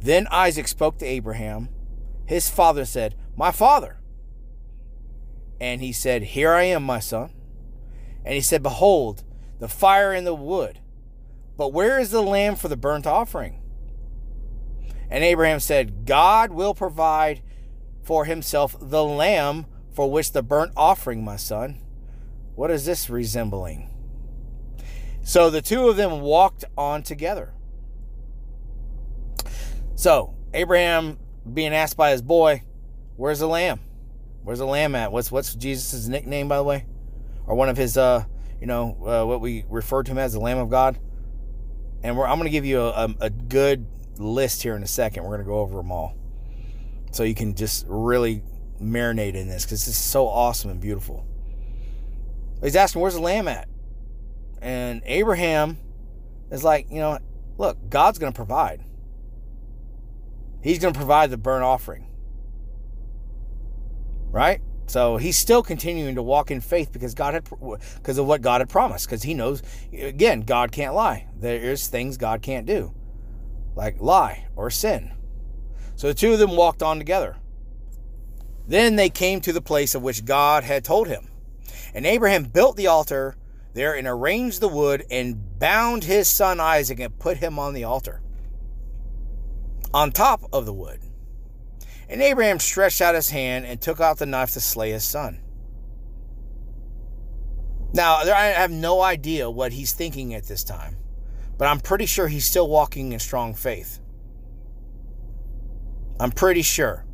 Then 0.00 0.26
Isaac 0.30 0.68
spoke 0.68 0.98
to 0.98 1.06
Abraham. 1.06 1.68
His 2.26 2.50
father 2.50 2.84
said, 2.84 3.14
My 3.36 3.50
father. 3.50 4.00
And 5.60 5.80
he 5.80 5.92
said, 5.92 6.22
Here 6.22 6.52
I 6.52 6.64
am, 6.64 6.82
my 6.82 7.00
son. 7.00 7.30
And 8.24 8.34
he 8.34 8.40
said, 8.40 8.62
Behold, 8.62 9.24
the 9.60 9.68
fire 9.68 10.12
and 10.12 10.26
the 10.26 10.34
wood. 10.34 10.80
But 11.56 11.72
where 11.72 11.98
is 11.98 12.10
the 12.10 12.22
lamb 12.22 12.56
for 12.56 12.68
the 12.68 12.76
burnt 12.76 13.06
offering? 13.06 13.60
And 15.08 15.22
Abraham 15.22 15.60
said, 15.60 16.04
God 16.06 16.50
will 16.50 16.74
provide 16.74 17.42
for 18.02 18.24
himself 18.24 18.76
the 18.80 19.04
lamb 19.04 19.66
for 19.94 20.10
which 20.10 20.32
the 20.32 20.42
burnt 20.42 20.72
offering, 20.76 21.24
my 21.24 21.36
son. 21.36 21.78
What 22.54 22.70
is 22.70 22.84
this 22.84 23.08
resembling? 23.08 23.88
So 25.22 25.48
the 25.48 25.62
two 25.62 25.88
of 25.88 25.96
them 25.96 26.20
walked 26.20 26.64
on 26.76 27.02
together. 27.02 27.54
So 29.94 30.34
Abraham 30.52 31.18
being 31.50 31.72
asked 31.72 31.96
by 31.96 32.10
his 32.10 32.20
boy, 32.20 32.62
"Where's 33.16 33.38
the 33.38 33.48
lamb? 33.48 33.80
Where's 34.42 34.58
the 34.58 34.66
lamb 34.66 34.94
at? 34.94 35.12
What's 35.12 35.32
what's 35.32 35.54
Jesus' 35.54 36.06
nickname, 36.06 36.48
by 36.48 36.58
the 36.58 36.64
way, 36.64 36.86
or 37.46 37.54
one 37.54 37.68
of 37.68 37.76
his, 37.76 37.96
uh, 37.96 38.24
you 38.60 38.66
know, 38.66 38.96
uh, 39.06 39.26
what 39.26 39.40
we 39.40 39.64
refer 39.68 40.02
to 40.02 40.10
him 40.12 40.18
as 40.18 40.32
the 40.34 40.40
Lamb 40.40 40.58
of 40.58 40.68
God." 40.68 40.98
And 42.02 42.18
I'm 42.18 42.38
going 42.38 42.42
to 42.42 42.50
give 42.50 42.66
you 42.66 42.80
a, 42.80 42.90
a, 42.90 43.14
a 43.22 43.30
good 43.30 43.86
list 44.18 44.62
here 44.62 44.76
in 44.76 44.82
a 44.82 44.86
second. 44.86 45.22
We're 45.24 45.30
going 45.30 45.40
to 45.40 45.46
go 45.46 45.60
over 45.60 45.78
them 45.78 45.90
all, 45.90 46.14
so 47.12 47.22
you 47.22 47.34
can 47.34 47.54
just 47.54 47.86
really 47.88 48.42
marinate 48.80 49.34
in 49.34 49.48
this 49.48 49.64
because 49.64 49.86
is 49.86 49.96
so 49.96 50.26
awesome 50.26 50.70
and 50.70 50.80
beautiful. 50.80 51.26
He's 52.62 52.76
asking, 52.76 53.02
Where's 53.02 53.14
the 53.14 53.20
lamb 53.20 53.48
at? 53.48 53.68
And 54.60 55.02
Abraham 55.04 55.78
is 56.50 56.64
like, 56.64 56.90
You 56.90 56.98
know, 56.98 57.18
look, 57.58 57.78
God's 57.88 58.18
going 58.18 58.32
to 58.32 58.36
provide. 58.36 58.82
He's 60.62 60.78
going 60.78 60.94
to 60.94 60.98
provide 60.98 61.30
the 61.30 61.36
burnt 61.36 61.64
offering. 61.64 62.06
Right? 64.30 64.60
So 64.86 65.16
he's 65.16 65.36
still 65.36 65.62
continuing 65.62 66.14
to 66.16 66.22
walk 66.22 66.50
in 66.50 66.60
faith 66.60 66.92
because 66.92 67.14
God 67.14 67.34
had 67.34 67.48
because 67.96 68.18
of 68.18 68.26
what 68.26 68.42
God 68.42 68.60
had 68.60 68.68
promised 68.68 69.06
because 69.06 69.22
he 69.22 69.32
knows 69.32 69.62
again 69.92 70.42
God 70.42 70.72
can't 70.72 70.94
lie. 70.94 71.26
There's 71.38 71.88
things 71.88 72.16
God 72.16 72.42
can't 72.42 72.66
do. 72.66 72.94
Like 73.74 74.00
lie 74.00 74.46
or 74.56 74.70
sin. 74.70 75.12
So 75.96 76.08
the 76.08 76.14
two 76.14 76.32
of 76.32 76.38
them 76.38 76.56
walked 76.56 76.82
on 76.82 76.98
together. 76.98 77.36
Then 78.66 78.96
they 78.96 79.10
came 79.10 79.40
to 79.42 79.52
the 79.52 79.60
place 79.60 79.94
of 79.94 80.02
which 80.02 80.24
God 80.24 80.64
had 80.64 80.84
told 80.84 81.08
him. 81.08 81.28
And 81.94 82.06
Abraham 82.06 82.44
built 82.44 82.76
the 82.76 82.86
altar 82.86 83.36
there 83.74 83.94
and 83.94 84.06
arranged 84.06 84.60
the 84.60 84.68
wood 84.68 85.04
and 85.10 85.58
bound 85.58 86.04
his 86.04 86.28
son 86.28 86.60
Isaac 86.60 87.00
and 87.00 87.18
put 87.18 87.38
him 87.38 87.58
on 87.58 87.74
the 87.74 87.84
altar 87.84 88.20
on 89.92 90.10
top 90.10 90.42
of 90.52 90.66
the 90.66 90.72
wood. 90.72 91.00
And 92.08 92.20
Abraham 92.20 92.58
stretched 92.58 93.00
out 93.00 93.14
his 93.14 93.30
hand 93.30 93.64
and 93.64 93.80
took 93.80 94.00
out 94.00 94.18
the 94.18 94.26
knife 94.26 94.52
to 94.52 94.60
slay 94.60 94.90
his 94.90 95.04
son. 95.04 95.40
Now, 97.92 98.16
I 98.16 98.46
have 98.46 98.72
no 98.72 99.00
idea 99.00 99.48
what 99.48 99.72
he's 99.72 99.92
thinking 99.92 100.34
at 100.34 100.46
this 100.46 100.64
time, 100.64 100.96
but 101.56 101.66
I'm 101.66 101.78
pretty 101.78 102.06
sure 102.06 102.26
he's 102.26 102.44
still 102.44 102.68
walking 102.68 103.12
in 103.12 103.20
strong 103.20 103.54
faith. 103.54 104.00
I'm 106.18 106.32
pretty 106.32 106.62
sure. 106.62 107.04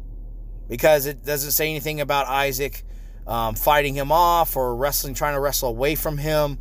Because 0.70 1.04
it 1.04 1.24
doesn't 1.24 1.50
say 1.50 1.68
anything 1.68 2.00
about 2.00 2.26
Isaac 2.28 2.84
um, 3.26 3.54
fighting 3.54 3.94
him 3.94 4.10
off 4.10 4.56
or 4.56 4.74
wrestling, 4.74 5.12
trying 5.12 5.34
to 5.34 5.40
wrestle 5.40 5.68
away 5.68 5.94
from 5.94 6.16
him. 6.16 6.58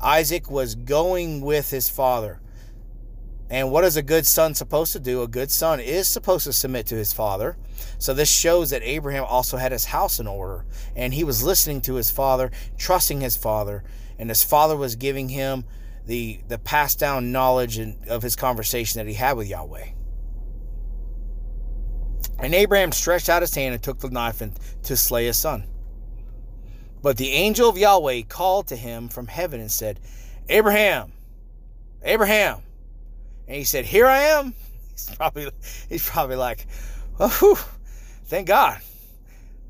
Isaac 0.00 0.50
was 0.50 0.74
going 0.74 1.42
with 1.42 1.70
his 1.70 1.88
father. 1.88 2.40
And 3.50 3.70
what 3.72 3.84
is 3.84 3.96
a 3.96 4.02
good 4.02 4.26
son 4.26 4.54
supposed 4.54 4.92
to 4.92 5.00
do? 5.00 5.22
A 5.22 5.28
good 5.28 5.50
son 5.50 5.80
is 5.80 6.06
supposed 6.08 6.44
to 6.44 6.52
submit 6.52 6.86
to 6.86 6.94
his 6.94 7.12
father. 7.12 7.56
So 7.98 8.14
this 8.14 8.30
shows 8.30 8.70
that 8.70 8.82
Abraham 8.82 9.24
also 9.24 9.56
had 9.56 9.72
his 9.72 9.86
house 9.86 10.20
in 10.20 10.26
order 10.26 10.64
and 10.94 11.12
he 11.12 11.24
was 11.24 11.42
listening 11.42 11.80
to 11.82 11.94
his 11.94 12.10
father, 12.10 12.50
trusting 12.78 13.20
his 13.20 13.36
father, 13.36 13.82
and 14.18 14.28
his 14.28 14.44
father 14.44 14.76
was 14.76 14.96
giving 14.96 15.30
him 15.30 15.64
the 16.06 16.40
the 16.48 16.58
passed 16.58 16.98
down 16.98 17.32
knowledge 17.32 17.76
and, 17.78 17.96
of 18.08 18.22
his 18.22 18.36
conversation 18.36 18.98
that 18.98 19.08
he 19.08 19.14
had 19.14 19.36
with 19.36 19.48
Yahweh. 19.48 19.88
And 22.40 22.54
Abraham 22.54 22.92
stretched 22.92 23.28
out 23.28 23.42
his 23.42 23.54
hand 23.54 23.74
and 23.74 23.82
took 23.82 23.98
the 23.98 24.10
knife 24.10 24.40
and 24.40 24.58
to 24.84 24.96
slay 24.96 25.26
his 25.26 25.38
son. 25.38 25.64
But 27.02 27.16
the 27.16 27.32
angel 27.32 27.68
of 27.68 27.78
Yahweh 27.78 28.22
called 28.22 28.68
to 28.68 28.76
him 28.76 29.08
from 29.08 29.26
heaven 29.26 29.60
and 29.60 29.70
said, 29.70 30.00
Abraham, 30.48 31.12
Abraham. 32.02 32.62
And 33.46 33.56
he 33.56 33.64
said, 33.64 33.84
Here 33.84 34.06
I 34.06 34.22
am. 34.22 34.54
He's 34.92 35.14
probably 35.14 35.50
he's 35.88 36.08
probably 36.08 36.36
like, 36.36 36.66
oh, 37.18 37.28
whew, 37.40 37.56
thank 38.26 38.46
God. 38.46 38.80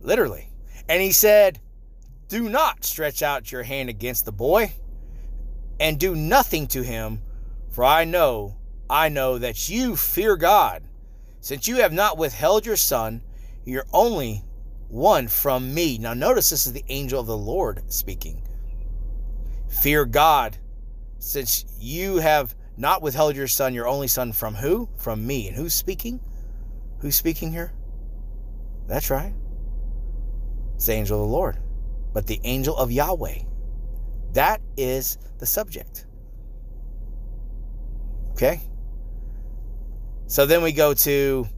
Literally. 0.01 0.49
And 0.89 1.01
he 1.01 1.13
said, 1.13 1.61
Do 2.29 2.49
not 2.49 2.85
stretch 2.85 3.23
out 3.23 3.53
your 3.53 3.63
hand 3.63 3.89
against 3.89 4.25
the 4.25 4.33
boy, 4.33 4.73
and 5.79 6.01
do 6.01 6.17
nothing 6.17 6.67
to 6.69 6.83
him, 6.83 7.23
for 7.71 7.85
I 7.85 8.05
know, 8.05 8.57
I 8.89 9.09
know 9.09 9.39
that 9.39 9.69
you 9.69 9.95
fear 9.95 10.37
God, 10.37 10.83
since 11.41 11.67
you 11.67 11.77
have 11.77 11.93
not 11.93 12.19
withheld 12.19 12.67
your 12.67 12.77
son, 12.77 13.23
your 13.65 13.85
only 13.93 14.45
one 14.89 15.29
from 15.29 15.73
me. 15.73 15.99
Now, 15.99 16.15
notice 16.15 16.51
this 16.51 16.67
is 16.67 16.73
the 16.73 16.85
angel 16.89 17.21
of 17.21 17.27
the 17.27 17.37
Lord 17.37 17.83
speaking. 17.93 18.43
Fear 19.69 20.07
God, 20.07 20.59
since 21.19 21.65
you 21.79 22.17
have 22.17 22.55
not 22.77 23.03
withheld 23.03 23.37
your 23.37 23.47
son, 23.47 23.75
your 23.75 23.87
only 23.87 24.09
son, 24.09 24.33
from 24.33 24.55
who? 24.55 24.89
From 24.97 25.27
me. 25.27 25.49
And 25.49 25.57
who's 25.57 25.75
speaking? 25.75 26.21
Who's 26.99 27.17
speaking 27.17 27.53
here? 27.53 27.73
That's 28.87 29.11
right. 29.11 29.35
It's 30.75 30.87
the 30.87 30.95
angel 30.95 31.23
of 31.23 31.29
the 31.29 31.33
Lord. 31.33 31.59
But 32.13 32.27
the 32.27 32.41
angel 32.45 32.77
of 32.77 32.91
Yahweh. 32.91 33.41
That 34.33 34.61
is 34.77 35.19
the 35.39 35.47
subject. 35.47 36.07
Okay? 38.33 38.61
So 40.31 40.47
then 40.47 40.63
we 40.63 40.71
go 40.71 40.95
to, 40.95 41.49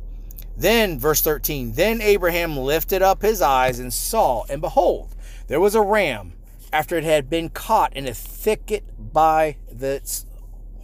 then 0.56 0.98
verse 0.98 1.20
13. 1.20 1.74
Then 1.74 2.00
Abraham 2.00 2.56
lifted 2.56 3.02
up 3.02 3.20
his 3.20 3.42
eyes 3.42 3.78
and 3.78 3.92
saw, 3.92 4.44
and 4.48 4.62
behold, 4.62 5.14
there 5.46 5.60
was 5.60 5.74
a 5.74 5.82
ram 5.82 6.32
after 6.72 6.96
it 6.96 7.04
had 7.04 7.28
been 7.28 7.50
caught 7.50 7.94
in 7.94 8.06
a 8.06 8.14
thicket 8.14 8.84
by 9.12 9.58
its 9.68 10.24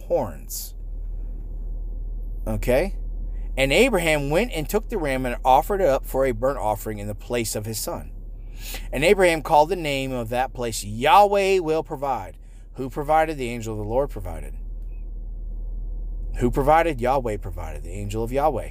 horns. 0.01 0.75
Okay? 2.45 2.95
And 3.57 3.73
Abraham 3.73 4.29
went 4.29 4.51
and 4.53 4.69
took 4.69 4.89
the 4.89 4.99
ram 4.99 5.25
and 5.25 5.37
offered 5.43 5.81
it 5.81 5.87
up 5.87 6.05
for 6.05 6.27
a 6.27 6.31
burnt 6.31 6.59
offering 6.59 6.99
in 6.99 7.07
the 7.07 7.15
place 7.15 7.55
of 7.55 7.65
his 7.65 7.79
son. 7.79 8.11
And 8.91 9.03
Abraham 9.03 9.41
called 9.41 9.69
the 9.69 9.75
name 9.75 10.11
of 10.11 10.29
that 10.29 10.53
place 10.53 10.83
Yahweh 10.83 11.57
will 11.57 11.81
provide. 11.81 12.37
Who 12.73 12.87
provided? 12.87 13.39
The 13.39 13.49
angel 13.49 13.73
of 13.73 13.79
the 13.79 13.91
Lord 13.91 14.11
provided. 14.11 14.53
Who 16.37 16.51
provided? 16.51 17.01
Yahweh 17.01 17.37
provided, 17.37 17.83
the 17.83 17.91
angel 17.91 18.23
of 18.23 18.31
Yahweh. 18.31 18.69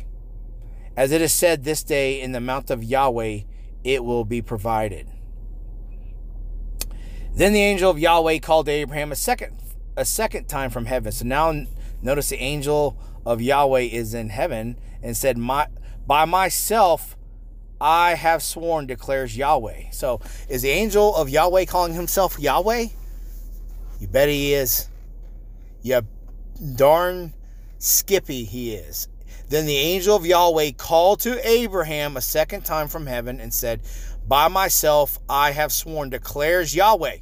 As 0.96 1.12
it 1.12 1.20
is 1.20 1.32
said 1.32 1.64
this 1.64 1.82
day 1.82 2.20
in 2.20 2.32
the 2.32 2.40
mount 2.40 2.70
of 2.70 2.82
Yahweh, 2.82 3.40
it 3.84 4.04
will 4.04 4.24
be 4.24 4.42
provided. 4.42 5.06
Then 7.34 7.52
the 7.52 7.60
angel 7.60 7.90
of 7.90 7.98
Yahweh 7.98 8.38
called 8.38 8.68
Abraham 8.68 9.12
a 9.12 9.16
second 9.16 9.60
a 9.96 10.04
second 10.04 10.48
time 10.48 10.70
from 10.70 10.86
heaven. 10.86 11.12
So 11.12 11.24
now 11.24 11.66
notice 12.02 12.30
the 12.30 12.40
angel 12.40 12.96
of 13.26 13.40
Yahweh 13.40 13.80
is 13.80 14.14
in 14.14 14.30
heaven 14.30 14.78
and 15.02 15.16
said, 15.16 15.36
My 15.36 15.68
by 16.06 16.24
myself 16.24 17.16
I 17.80 18.14
have 18.14 18.42
sworn, 18.42 18.86
declares 18.86 19.36
Yahweh. 19.36 19.90
So 19.92 20.20
is 20.48 20.62
the 20.62 20.70
angel 20.70 21.14
of 21.14 21.28
Yahweh 21.28 21.66
calling 21.66 21.94
himself 21.94 22.38
Yahweh? 22.38 22.86
You 24.00 24.08
bet 24.08 24.28
he 24.28 24.54
is. 24.54 24.88
You 25.82 26.02
darn 26.74 27.34
skippy 27.78 28.44
he 28.44 28.74
is. 28.74 29.08
Then 29.48 29.66
the 29.66 29.76
angel 29.76 30.14
of 30.14 30.26
Yahweh 30.26 30.72
called 30.72 31.20
to 31.20 31.48
Abraham 31.48 32.16
a 32.16 32.20
second 32.20 32.64
time 32.64 32.88
from 32.88 33.06
heaven 33.06 33.40
and 33.40 33.52
said, 33.52 33.80
By 34.26 34.48
myself 34.48 35.18
I 35.28 35.52
have 35.52 35.72
sworn, 35.72 36.10
declares 36.10 36.74
Yahweh 36.74 37.18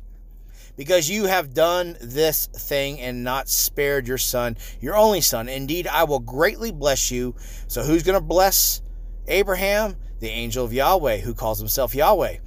because 0.77 1.09
you 1.09 1.25
have 1.27 1.55
done 1.55 1.97
this 2.01 2.47
thing 2.47 3.01
and 3.01 3.25
not 3.25 3.49
spared 3.49 4.07
your 4.07 4.19
son, 4.19 4.57
your 4.81 4.97
only 4.97 5.21
son. 5.21 5.49
Indeed, 5.49 5.87
I 5.87 6.05
will 6.05 6.21
greatly 6.21 6.71
bless 6.71 7.11
you. 7.11 7.35
So, 7.67 7.83
who's 7.83 8.03
going 8.03 8.19
to 8.19 8.25
bless 8.25 8.83
Abraham? 9.27 9.97
The 10.21 10.29
angel 10.29 10.65
of 10.65 10.73
Yahweh, 10.73 11.19
who 11.19 11.35
calls 11.35 11.59
himself 11.59 11.95
Yahweh. 11.95 12.39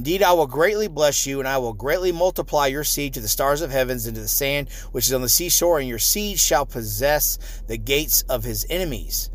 Indeed, 0.00 0.22
I 0.22 0.32
will 0.32 0.46
greatly 0.46 0.88
bless 0.88 1.26
you, 1.26 1.40
and 1.40 1.46
I 1.46 1.58
will 1.58 1.74
greatly 1.74 2.10
multiply 2.10 2.68
your 2.68 2.84
seed 2.84 3.12
to 3.12 3.20
the 3.20 3.28
stars 3.28 3.60
of 3.60 3.70
heavens 3.70 4.06
and 4.06 4.14
to 4.14 4.22
the 4.22 4.28
sand 4.28 4.70
which 4.92 5.06
is 5.06 5.12
on 5.12 5.20
the 5.20 5.28
seashore, 5.28 5.78
and 5.78 5.86
your 5.86 5.98
seed 5.98 6.40
shall 6.40 6.64
possess 6.64 7.38
the 7.66 7.76
gates 7.76 8.22
of 8.22 8.42
his 8.42 8.64
enemies. 8.70 9.28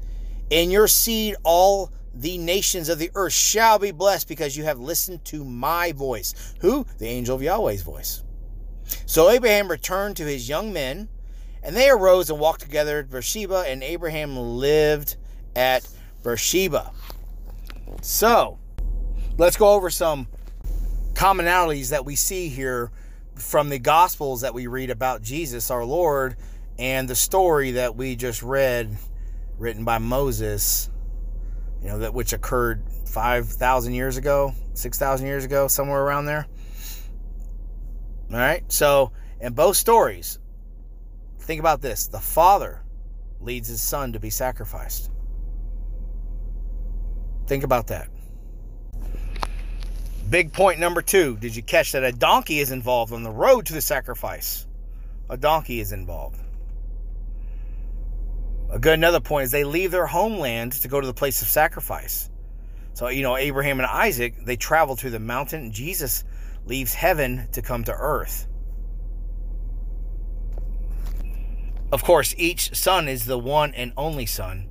In 0.50 0.72
your 0.72 0.88
seed, 0.88 1.36
all 1.44 1.92
the 2.16 2.40
nations 2.40 2.90
of 2.90 2.98
the 2.98 3.12
earth 3.14 3.34
shall 3.34 3.78
be 3.78 3.92
blessed 3.92 4.28
because 4.28 4.58
you 4.58 4.64
have 4.64 4.80
listened 4.80 5.24
to 5.26 5.46
my 5.46 5.92
voice. 5.92 6.56
Who? 6.62 6.88
The 6.98 7.10
angel 7.10 7.36
of 7.36 7.44
Yahweh's 7.44 7.84
voice. 7.84 8.24
So 9.06 9.30
Abraham 9.30 9.70
returned 9.70 10.18
to 10.18 10.26
his 10.26 10.50
young 10.50 10.74
men, 10.74 11.10
and 11.62 11.76
they 11.76 11.92
arose 11.92 12.32
and 12.32 12.40
walked 12.40 12.62
together 12.62 12.98
at 12.98 13.12
Beersheba, 13.12 13.66
and 13.68 13.84
Abraham 13.84 14.36
lived 14.36 15.16
at 15.56 15.88
Beersheba. 16.24 16.92
So, 18.02 18.58
let's 19.38 19.58
go 19.58 19.70
over 19.70 19.92
some 19.92 20.28
commonalities 21.16 21.90
that 21.90 22.06
we 22.06 22.16
see 22.16 22.50
here 22.50 22.92
from 23.36 23.70
the 23.70 23.80
Gospels 23.80 24.42
that 24.42 24.54
we 24.54 24.68
read 24.68 24.90
about 24.90 25.22
Jesus, 25.22 25.72
our 25.72 25.84
Lord, 25.84 26.36
and 26.78 27.08
the 27.08 27.16
story 27.16 27.72
that 27.72 27.96
we 27.96 28.16
just 28.16 28.44
read, 28.44 28.96
written 29.58 29.86
by 29.86 29.98
Moses, 29.98 30.90
you 31.82 31.88
know, 31.88 32.00
that 32.00 32.14
which 32.14 32.34
occurred 32.34 32.84
5,000 33.08 33.94
years 33.94 34.18
ago, 34.18 34.54
6,000 34.74 35.26
years 35.26 35.46
ago, 35.46 35.68
somewhere 35.68 36.02
around 36.02 36.26
there. 36.26 36.48
All 38.32 38.38
right. 38.38 38.64
So, 38.72 39.12
in 39.40 39.54
both 39.54 39.78
stories, 39.78 40.40
think 41.40 41.60
about 41.60 41.82
this 41.82 42.08
the 42.08 42.20
father 42.20 42.82
leads 43.40 43.68
his 43.68 43.82
son 43.82 44.14
to 44.14 44.20
be 44.20 44.30
sacrificed. 44.30 45.12
Think 47.48 47.64
about 47.64 47.88
that. 47.88 48.10
Big 50.30 50.52
point 50.52 50.80
number 50.80 51.02
two. 51.02 51.38
Did 51.38 51.56
you 51.56 51.62
catch 51.62 51.92
that 51.92 52.04
a 52.04 52.12
donkey 52.12 52.60
is 52.60 52.72
involved 52.72 53.14
on 53.14 53.24
the 53.24 53.32
road 53.32 53.68
to 53.68 53.74
the 53.74 53.82
sacrifice? 53.82 54.66
A 55.30 55.38
donkey 55.38 55.80
is 55.80 55.92
involved. 55.92 56.40
A 58.72 58.80
good 58.80 58.94
another 58.94 59.20
point 59.20 59.46
is 59.46 59.52
they 59.52 59.64
leave 59.64 59.92
their 59.92 60.08
homeland 60.08 60.74
to 60.74 60.88
go 60.88 61.00
to 61.00 61.06
the 61.06 61.14
place 61.14 61.42
of 61.42 61.48
sacrifice. 61.48 62.32
So, 62.94 63.10
you 63.10 63.22
know, 63.22 63.38
Abraham 63.38 63.80
and 63.80 63.88
Isaac, 63.88 64.34
they 64.44 64.56
travel 64.56 64.96
to 64.98 65.10
the 65.10 65.20
mountain, 65.20 65.62
and 65.62 65.72
Jesus 65.72 66.24
leaves 66.66 66.94
heaven 66.94 67.48
to 67.52 67.62
come 67.62 67.84
to 67.84 67.94
earth. 67.94 68.48
Of 71.92 72.04
course, 72.04 72.34
each 72.38 72.76
son 72.76 73.08
is 73.08 73.26
the 73.26 73.38
one 73.38 73.74
and 73.76 73.94
only 73.96 74.26
son 74.26 74.70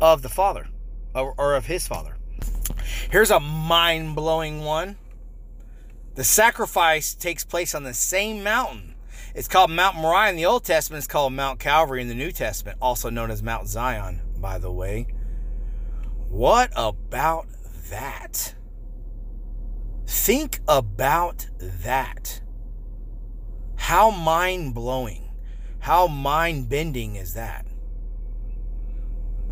of 0.00 0.22
the 0.22 0.28
Father, 0.28 0.68
or, 1.14 1.54
of 1.54 1.66
his 1.66 1.86
Father. 1.86 2.16
Here's 3.10 3.30
a 3.30 3.40
mind 3.40 4.14
blowing 4.14 4.60
one. 4.60 4.96
The 6.14 6.24
sacrifice 6.24 7.14
takes 7.14 7.44
place 7.44 7.74
on 7.74 7.82
the 7.82 7.94
same 7.94 8.42
mountain. 8.42 8.94
It's 9.34 9.48
called 9.48 9.70
Mount 9.70 9.96
Moriah 9.96 10.30
in 10.30 10.36
the 10.36 10.46
Old 10.46 10.64
Testament. 10.64 11.00
It's 11.00 11.12
called 11.12 11.32
Mount 11.34 11.60
Calvary 11.60 12.00
in 12.00 12.08
the 12.08 12.14
New 12.14 12.32
Testament, 12.32 12.78
also 12.80 13.10
known 13.10 13.30
as 13.30 13.42
Mount 13.42 13.68
Zion, 13.68 14.22
by 14.38 14.58
the 14.58 14.72
way. 14.72 15.08
What 16.28 16.70
about 16.74 17.46
that? 17.90 18.54
Think 20.06 20.60
about 20.66 21.48
that. 21.60 22.40
How 23.76 24.10
mind 24.10 24.74
blowing, 24.74 25.30
how 25.80 26.06
mind 26.06 26.68
bending 26.68 27.16
is 27.16 27.34
that? 27.34 27.66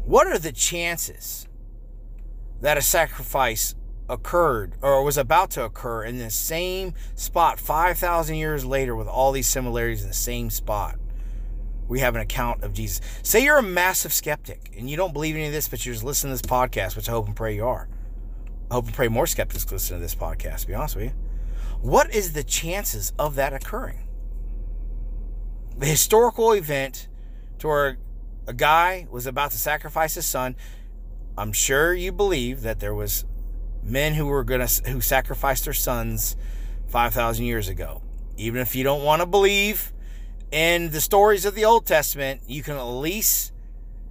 What 0.04 0.26
are 0.26 0.38
the 0.38 0.52
chances 0.52 1.46
that 2.60 2.78
a 2.78 2.82
sacrifice 2.82 3.74
occurred 4.08 4.74
or 4.82 5.02
was 5.02 5.16
about 5.16 5.50
to 5.52 5.64
occur 5.64 6.04
in 6.04 6.18
the 6.18 6.30
same 6.30 6.94
spot 7.14 7.58
5,000 7.58 8.36
years 8.36 8.64
later 8.64 8.94
with 8.94 9.08
all 9.08 9.32
these 9.32 9.48
similarities 9.48 10.02
in 10.02 10.08
the 10.08 10.14
same 10.14 10.50
spot? 10.50 10.98
We 11.86 12.00
have 12.00 12.14
an 12.14 12.22
account 12.22 12.62
of 12.62 12.72
Jesus. 12.72 13.00
Say 13.22 13.44
you're 13.44 13.58
a 13.58 13.62
massive 13.62 14.12
skeptic 14.12 14.74
and 14.76 14.88
you 14.88 14.96
don't 14.96 15.12
believe 15.12 15.34
any 15.34 15.46
of 15.46 15.52
this, 15.52 15.68
but 15.68 15.84
you're 15.84 15.94
just 15.94 16.04
listening 16.04 16.34
to 16.34 16.42
this 16.42 16.50
podcast, 16.50 16.96
which 16.96 17.08
I 17.08 17.12
hope 17.12 17.26
and 17.26 17.36
pray 17.36 17.54
you 17.54 17.66
are. 17.66 17.88
I 18.70 18.74
hope 18.74 18.86
and 18.86 18.94
pray 18.94 19.08
more 19.08 19.26
skeptics 19.26 19.70
listen 19.70 19.96
to 19.96 20.02
this 20.02 20.14
podcast, 20.14 20.62
to 20.62 20.66
be 20.68 20.74
honest 20.74 20.96
with 20.96 21.04
you. 21.06 21.12
What 21.80 22.14
is 22.14 22.32
the 22.32 22.42
chances 22.42 23.12
of 23.18 23.34
that 23.34 23.52
occurring? 23.52 24.08
The 25.76 25.86
historical 25.86 26.52
event 26.52 27.08
to 27.58 27.68
where 27.68 27.98
a 28.46 28.54
guy 28.54 29.06
was 29.10 29.26
about 29.26 29.50
to 29.50 29.58
sacrifice 29.58 30.14
his 30.14 30.26
son. 30.26 30.56
I'm 31.36 31.52
sure 31.52 31.92
you 31.92 32.12
believe 32.12 32.62
that 32.62 32.80
there 32.80 32.94
was 32.94 33.24
men 33.82 34.14
who 34.14 34.26
were 34.26 34.44
gonna 34.44 34.68
who 34.86 35.00
sacrificed 35.00 35.64
their 35.64 35.74
sons 35.74 36.36
5,000 36.88 37.44
years 37.44 37.68
ago. 37.68 38.02
Even 38.36 38.60
if 38.60 38.74
you 38.74 38.84
don't 38.84 39.04
want 39.04 39.20
to 39.20 39.26
believe 39.26 39.92
in 40.50 40.90
the 40.90 41.00
stories 41.00 41.44
of 41.44 41.54
the 41.54 41.64
Old 41.64 41.86
Testament, 41.86 42.42
you 42.46 42.62
can 42.62 42.76
at 42.76 42.84
least 42.84 43.52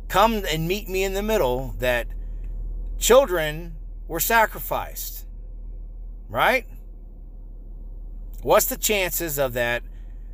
come 0.09 0.43
and 0.49 0.67
meet 0.67 0.89
me 0.89 1.03
in 1.03 1.13
the 1.13 1.23
middle 1.23 1.75
that 1.79 2.07
children 2.99 3.75
were 4.07 4.19
sacrificed. 4.19 5.25
Right? 6.29 6.67
What's 8.41 8.65
the 8.65 8.77
chances 8.77 9.37
of 9.37 9.53
that? 9.53 9.83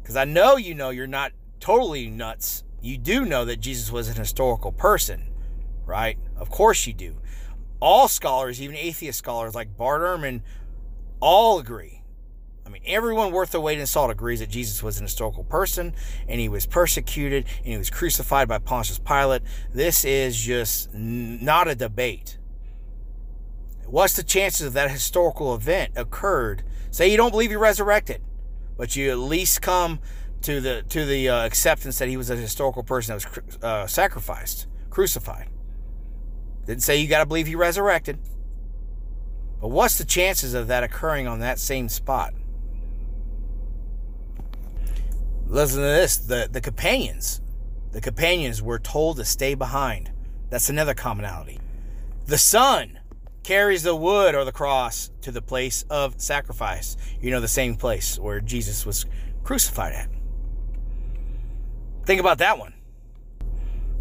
Because 0.01 0.15
I 0.15 0.25
know 0.25 0.58
you 0.58 0.74
know 0.74 0.89
you're 0.89 1.05
not 1.05 1.34
totally 1.60 2.10
nuts. 2.10 2.63
You 2.81 2.98
do 2.98 3.25
know 3.25 3.46
that 3.46 3.60
Jesus 3.60 3.91
was 3.91 4.10
an 4.10 4.15
historical 4.15 4.72
person, 4.72 5.29
right? 5.89 6.17
Of 6.38 6.50
course 6.50 6.88
you 6.88 6.93
do. 6.93 7.17
All 7.81 8.08
scholars, 8.08 8.62
even 8.62 8.75
atheist 8.75 9.17
scholars 9.17 9.55
like 9.55 9.75
Bart 9.75 10.01
Ehrman, 10.01 10.41
all 11.19 11.60
agree. 11.60 12.03
I 12.65 12.69
mean, 12.69 12.84
everyone 12.86 13.31
worth 13.31 13.51
their 13.51 13.62
weight 13.62 13.79
in 13.79 13.88
salt 13.88 14.12
agrees 14.12 14.41
that 14.41 14.50
Jesus 14.50 14.84
was 14.84 15.00
an 15.00 15.03
historical 15.03 15.43
person 15.43 15.96
and 16.27 16.39
he 16.39 16.48
was 16.48 16.67
persecuted 16.67 17.46
and 17.58 17.65
he 17.65 17.77
was 17.77 17.89
crucified 17.89 18.48
by 18.48 18.60
Pontius 18.60 19.00
Pilate. 19.00 19.41
This 19.74 20.05
is 20.05 20.39
just 20.39 20.93
not 20.93 21.67
a 21.67 21.74
debate. 21.74 22.38
What's 23.88 24.15
the 24.15 24.24
chances 24.24 24.67
of 24.67 24.74
that 24.74 24.91
historical 24.91 25.55
event 25.55 25.93
occurred? 25.96 26.62
Say 26.91 27.10
you 27.10 27.17
don't 27.17 27.31
believe 27.31 27.50
he 27.50 27.55
resurrected, 27.55 28.22
but 28.77 28.96
you 28.96 29.10
at 29.10 29.17
least 29.17 29.63
come 29.63 30.00
to 30.41 30.62
the 30.62 30.84
to 30.89 31.05
the 31.05 31.27
uh, 31.27 31.46
acceptance 31.46 31.98
that 31.98 32.08
he 32.08 32.17
was 32.17 32.29
a 32.29 32.36
historical 32.36 32.84
person 32.84 33.17
that 33.17 33.36
was 33.36 33.58
uh, 33.63 33.88
sacrificed, 33.88 34.67
crucified. 34.91 35.50
Didn't 36.69 36.83
say 36.83 36.97
you 36.97 37.07
got 37.07 37.17
to 37.17 37.25
believe 37.25 37.47
he 37.47 37.55
resurrected. 37.55 38.19
But 39.59 39.69
what's 39.69 39.97
the 39.97 40.05
chances 40.05 40.53
of 40.53 40.67
that 40.67 40.83
occurring 40.83 41.27
on 41.27 41.39
that 41.39 41.57
same 41.57 41.89
spot? 41.89 42.35
Listen 45.47 45.77
to 45.77 45.88
this: 45.88 46.17
the 46.17 46.47
the 46.49 46.61
companions, 46.61 47.41
the 47.91 47.99
companions 47.99 48.62
were 48.62 48.77
told 48.77 49.17
to 49.17 49.25
stay 49.25 49.55
behind. 49.55 50.12
That's 50.51 50.69
another 50.69 50.93
commonality. 50.93 51.60
The 52.27 52.38
son 52.38 52.99
carries 53.41 53.82
the 53.82 53.95
wood 53.95 54.36
or 54.36 54.45
the 54.45 54.51
cross 54.51 55.10
to 55.21 55.32
the 55.32 55.41
place 55.41 55.86
of 55.89 56.21
sacrifice. 56.21 56.97
You 57.19 57.32
know, 57.32 57.39
the 57.39 57.47
same 57.47 57.77
place 57.77 58.19
where 58.19 58.41
Jesus 58.41 58.86
was 58.86 59.08
crucified 59.43 59.93
at. 59.93 60.10
Think 62.05 62.19
about 62.19 62.38
that 62.38 62.60
one. 62.60 62.75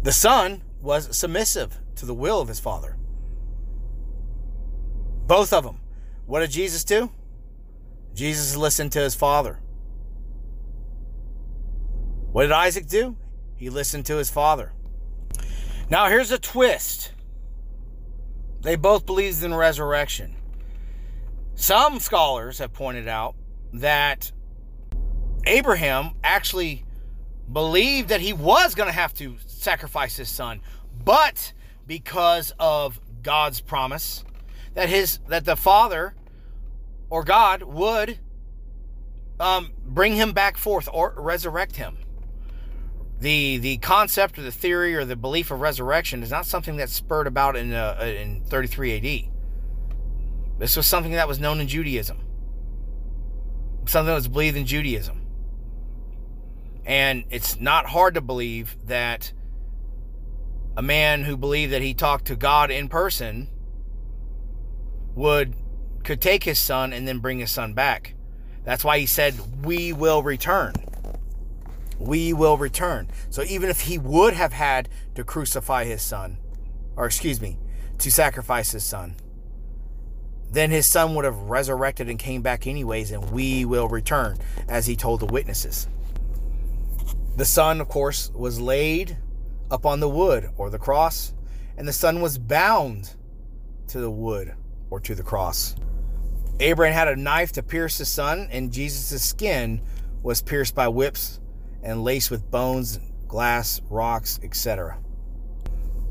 The 0.03 0.11
son 0.11 0.61
was 0.83 1.17
submissive 1.17 1.79
to 1.99 2.05
the 2.05 2.13
will 2.13 2.41
of 2.41 2.47
his 2.47 2.59
father. 2.59 2.97
Both 5.27 5.53
of 5.53 5.63
them. 5.63 5.79
What 6.25 6.39
did 6.39 6.51
Jesus 6.51 6.83
do? 6.83 7.11
Jesus 8.13 8.55
listened 8.55 8.91
to 8.93 8.99
his 8.99 9.15
father. 9.15 9.59
What 12.31 12.43
did 12.43 12.51
Isaac 12.51 12.87
do? 12.87 13.17
He 13.55 13.69
listened 13.69 14.05
to 14.07 14.17
his 14.17 14.29
father. 14.29 14.73
Now, 15.89 16.07
here's 16.07 16.31
a 16.31 16.39
twist 16.39 17.11
they 18.61 18.75
both 18.75 19.05
believed 19.05 19.43
in 19.43 19.53
resurrection. 19.53 20.35
Some 21.55 21.99
scholars 21.99 22.59
have 22.59 22.73
pointed 22.73 23.07
out 23.07 23.35
that 23.73 24.31
Abraham 25.45 26.11
actually 26.23 26.85
believed 27.51 28.09
that 28.09 28.21
he 28.21 28.33
was 28.33 28.75
going 28.75 28.87
to 28.87 28.93
have 28.93 29.13
to 29.15 29.35
sacrifice 29.45 30.15
his 30.15 30.29
son, 30.29 30.61
but 31.03 31.53
because 31.89 32.53
of 32.59 33.01
God's 33.23 33.59
promise 33.59 34.23
that 34.75 34.87
his 34.87 35.19
that 35.27 35.43
the 35.43 35.55
father 35.55 36.13
or 37.09 37.23
God 37.23 37.63
would 37.63 38.19
um, 39.39 39.71
bring 39.83 40.13
him 40.13 40.31
back 40.31 40.55
forth 40.55 40.87
or 40.93 41.15
resurrect 41.17 41.77
him 41.77 41.97
the 43.19 43.57
the 43.57 43.77
concept 43.77 44.37
or 44.37 44.43
the 44.43 44.51
theory 44.51 44.95
or 44.95 45.03
the 45.03 45.15
belief 45.15 45.51
of 45.51 45.59
resurrection 45.61 46.21
is 46.23 46.31
not 46.31 46.45
something 46.45 46.77
that's 46.77 46.93
spurred 46.93 47.27
about 47.27 47.55
in 47.55 47.73
uh, 47.73 47.97
in 48.01 48.43
33 48.45 48.97
AD. 48.97 50.59
This 50.59 50.77
was 50.77 50.87
something 50.87 51.13
that 51.13 51.27
was 51.27 51.39
known 51.39 51.59
in 51.59 51.67
Judaism. 51.67 52.19
Something 53.85 54.07
that 54.07 54.13
was 54.13 54.27
believed 54.27 54.55
in 54.55 54.65
Judaism. 54.65 55.25
And 56.85 57.25
it's 57.29 57.59
not 57.59 57.87
hard 57.87 58.13
to 58.13 58.21
believe 58.21 58.77
that 58.85 59.33
a 60.79 60.81
man 60.81 61.25
who 61.25 61.35
believed 61.35 61.73
that 61.73 61.81
he 61.81 61.93
talked 61.93 62.23
to 62.23 62.37
God 62.37 62.71
in 62.71 62.87
person 62.87 63.49
would 65.13 65.53
could 66.05 66.21
take 66.21 66.45
his 66.45 66.57
son 66.57 66.93
and 66.93 67.05
then 67.05 67.19
bring 67.19 67.39
his 67.39 67.51
son 67.51 67.73
back. 67.73 68.15
That's 68.63 68.85
why 68.85 68.97
he 68.97 69.05
said, 69.05 69.65
"We 69.65 69.91
will 69.91 70.23
return." 70.23 70.73
we 71.99 72.31
will 72.31 72.57
return. 72.57 73.09
So 73.29 73.43
even 73.43 73.69
if 73.69 73.81
he 73.81 73.97
would 73.97 74.33
have 74.33 74.53
had 74.53 74.87
to 75.15 75.25
crucify 75.25 75.83
his 75.83 76.01
son, 76.01 76.37
or 76.95 77.05
excuse 77.05 77.41
me, 77.41 77.57
to 77.97 78.09
sacrifice 78.09 78.71
his 78.71 78.85
son, 78.85 79.15
then 80.49 80.71
his 80.71 80.87
son 80.87 81.13
would 81.15 81.25
have 81.25 81.35
resurrected 81.35 82.07
and 82.09 82.17
came 82.17 82.41
back 82.41 82.65
anyways, 82.65 83.11
and 83.11 83.31
we 83.31 83.65
will 83.65 83.89
return, 83.89 84.37
as 84.69 84.87
he 84.87 84.95
told 84.95 85.19
the 85.19 85.25
witnesses. 85.25 85.89
The 87.35 87.43
son, 87.43 87.81
of 87.81 87.89
course, 87.89 88.31
was 88.33 88.61
laid 88.61 89.17
upon 89.71 89.99
the 89.99 90.09
wood 90.09 90.49
or 90.57 90.69
the 90.69 90.79
cross, 90.79 91.33
and 91.77 91.87
the 91.87 91.93
son 91.93 92.21
was 92.21 92.37
bound 92.37 93.15
to 93.87 93.99
the 93.99 94.11
wood 94.11 94.53
or 94.89 94.99
to 94.99 95.15
the 95.15 95.23
cross. 95.23 95.75
Abraham 96.59 96.93
had 96.93 97.07
a 97.07 97.15
knife 97.15 97.53
to 97.53 97.63
pierce 97.63 97.97
his 97.97 98.11
son, 98.11 98.49
and 98.51 98.71
Jesus' 98.71 99.23
skin 99.23 99.81
was 100.21 100.41
pierced 100.41 100.75
by 100.75 100.87
whips 100.87 101.39
and 101.83 102.03
laced 102.03 102.29
with 102.31 102.49
bones, 102.51 102.99
glass, 103.27 103.81
rocks, 103.89 104.39
etc. 104.43 104.97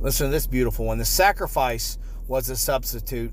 Listen 0.01 0.27
to 0.27 0.33
this 0.33 0.47
beautiful 0.47 0.87
one. 0.87 0.99
The 0.99 1.05
sacrifice 1.05 1.99
was 2.27 2.49
a 2.49 2.57
substitute, 2.57 3.33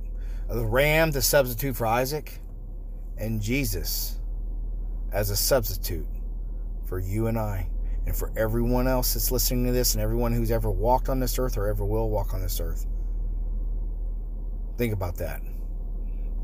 the 0.50 0.66
ram, 0.66 1.12
the 1.12 1.22
substitute 1.22 1.76
for 1.76 1.86
Isaac, 1.86 2.40
and 3.18 3.42
Jesus 3.42 4.20
as 5.12 5.30
a 5.30 5.36
substitute 5.36 6.08
for 6.86 7.00
you 7.00 7.28
and 7.28 7.40
I, 7.40 7.70
and 8.06 8.16
for 8.16 8.32
everyone 8.38 8.88
else 8.88 9.14
that's 9.14 9.32
listening 9.32 9.66
to 9.66 9.72
this, 9.72 9.94
and 9.94 10.02
everyone 10.02 10.34
who's 10.34 10.52
ever 10.52 10.70
walked 10.70 11.10
on 11.10 11.20
this 11.20 11.40
earth 11.40 11.58
or 11.58 11.68
ever 11.68 11.86
will 11.86 12.10
walk 12.10 12.34
on 12.34 12.42
this 12.42 12.60
earth. 12.60 12.86
Think 14.78 14.94
about 14.94 15.16
that. 15.18 15.42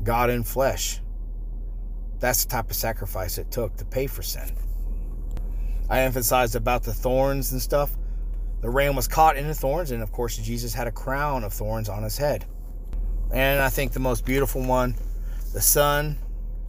God 0.02 0.30
in 0.30 0.42
flesh. 0.42 1.00
That's 2.18 2.44
the 2.44 2.50
type 2.50 2.70
of 2.70 2.76
sacrifice 2.76 3.38
it 3.38 3.50
took 3.50 3.76
to 3.76 3.84
pay 3.84 4.06
for 4.06 4.22
sin. 4.22 4.50
I 5.88 6.00
emphasized 6.00 6.56
about 6.56 6.82
the 6.82 6.94
thorns 6.94 7.52
and 7.52 7.60
stuff. 7.60 7.96
The 8.60 8.70
ram 8.70 8.94
was 8.94 9.08
caught 9.08 9.36
in 9.36 9.48
the 9.48 9.54
thorns, 9.54 9.90
and 9.90 10.02
of 10.02 10.12
course, 10.12 10.36
Jesus 10.36 10.72
had 10.72 10.86
a 10.86 10.92
crown 10.92 11.44
of 11.44 11.52
thorns 11.52 11.88
on 11.88 12.02
his 12.02 12.16
head. 12.16 12.46
And 13.32 13.60
I 13.60 13.68
think 13.68 13.92
the 13.92 14.00
most 14.00 14.24
beautiful 14.24 14.62
one, 14.62 14.94
the 15.52 15.60
son 15.60 16.18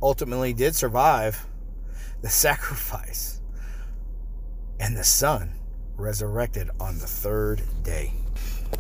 ultimately 0.02 0.54
did 0.54 0.76
survive 0.76 1.46
the 2.22 2.30
sacrifice. 2.30 3.43
And 4.84 4.98
the 4.98 5.04
son 5.06 5.54
resurrected 5.96 6.70
on 6.78 7.00
the 7.00 7.08
third 7.08 7.62
day. 7.84 8.12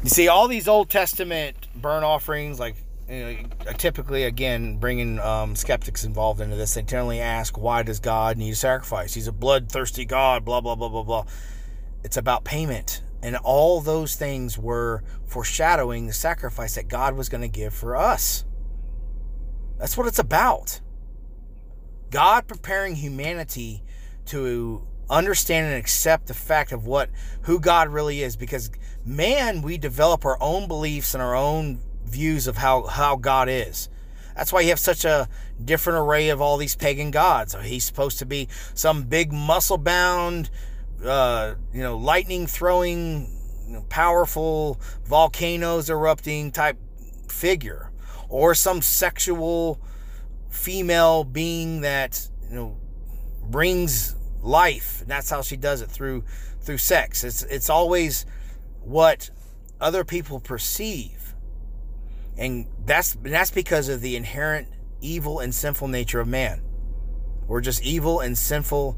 You 0.04 0.10
see, 0.10 0.28
all 0.28 0.50
these 0.50 0.68
Old 0.68 0.89
Testament 0.89 1.56
burnt 1.76 2.04
offerings, 2.04 2.60
like 2.60 2.76
you 3.08 3.24
know, 3.24 3.72
typically, 3.78 4.24
again, 4.24 4.80
bringing 4.80 5.18
um, 5.20 5.56
skeptics 5.56 6.04
involved 6.04 6.42
into 6.42 6.58
this, 6.58 6.74
they 6.74 6.82
generally 6.82 7.22
ask, 7.22 7.58
why 7.58 7.84
does 7.84 8.02
God 8.02 8.38
need 8.38 8.52
a 8.52 8.56
sacrifice? 8.56 9.13
He's 9.13 9.30
a 9.30 9.32
bloodthirsty 9.32 10.04
God, 10.04 10.44
blah, 10.44 10.60
blah, 10.60 10.76
blah, 10.76 10.89
blah, 10.89 11.04
blah. 11.04 11.24
It's 12.04 12.18
about 12.18 12.44
payment. 12.44 13.02
And 13.22 13.38
all 13.38 13.80
those 13.80 14.16
things 14.16 14.58
were 14.58 15.04
foreshadowing 15.26 16.08
the 16.08 16.13
sacrifice 16.13 16.76
that 16.76 16.89
God 16.89 17.16
was 17.16 17.30
going 17.30 17.44
to 17.44 17.48
give 17.48 17.74
for 17.74 17.96
us. 17.96 18.44
That's 19.80 19.96
what 19.96 20.08
it's 20.08 20.20
about. 20.20 20.82
God 22.10 22.46
preparing 22.46 22.96
humanity 22.96 23.84
to 24.26 24.86
understand 25.10 25.68
and 25.68 25.76
accept 25.76 26.28
the 26.28 26.34
fact 26.34 26.72
of 26.72 26.86
what 26.86 27.10
who 27.44 27.60
God 27.60 27.89
really 27.89 28.24
is 28.24 28.36
because 28.36 28.72
man 29.06 29.62
we 29.62 29.78
develop 29.78 30.26
our 30.26 30.38
own 30.42 30.68
beliefs 30.68 31.13
and 31.13 31.22
our 31.22 31.36
own 31.36 31.80
views 32.06 32.48
of 32.48 32.58
how 32.58 32.84
how 32.84 33.16
God 33.16 33.50
is. 33.50 33.89
That's 34.36 34.52
why 34.52 34.62
you 34.62 34.70
have 34.70 34.80
such 34.80 35.06
a 35.06 35.30
different 35.63 36.00
array 36.00 36.30
of 36.30 36.42
all 36.42 36.58
these 36.58 36.76
pagan 36.76 37.12
gods. 37.12 37.56
He's 37.63 37.84
supposed 37.84 38.20
to 38.20 38.26
be 38.26 38.48
some 38.74 39.04
big 39.04 39.32
muscle 39.32 39.78
bound, 39.78 40.50
uh, 41.06 41.56
you 41.72 41.84
know, 41.84 41.98
lightning 41.98 42.48
throwing, 42.48 43.30
you 43.68 43.74
know, 43.74 43.86
powerful 43.89 44.80
volcanoes 45.06 45.89
erupting 45.89 46.52
type 46.52 46.78
figure, 47.28 47.92
or 48.28 48.56
some 48.56 48.82
sexual 48.82 49.80
female 50.50 51.24
being 51.24 51.82
that 51.82 52.28
you 52.50 52.56
know 52.56 52.78
brings 53.50 54.16
life, 54.44 55.02
and 55.02 55.10
that's 55.10 55.30
how 55.30 55.42
she 55.42 55.58
does 55.58 55.82
it 55.82 55.90
through 55.90 56.24
through 56.62 56.78
sex. 56.78 57.24
It's 57.24 57.44
it's 57.44 57.70
always 57.70 58.26
what 58.82 59.30
other 59.80 60.04
people 60.04 60.40
perceive, 60.40 61.36
and 62.38 62.68
that's 62.86 63.18
that's 63.22 63.52
because 63.52 63.90
of 63.90 64.02
the 64.02 64.16
inherent 64.16 64.68
evil 65.02 65.40
and 65.40 65.54
sinful 65.54 65.88
nature 65.88 66.20
of 66.20 66.28
man. 66.28 66.62
We're 67.48 67.62
just 67.62 67.84
evil 67.84 68.20
and 68.20 68.38
sinful 68.38 68.98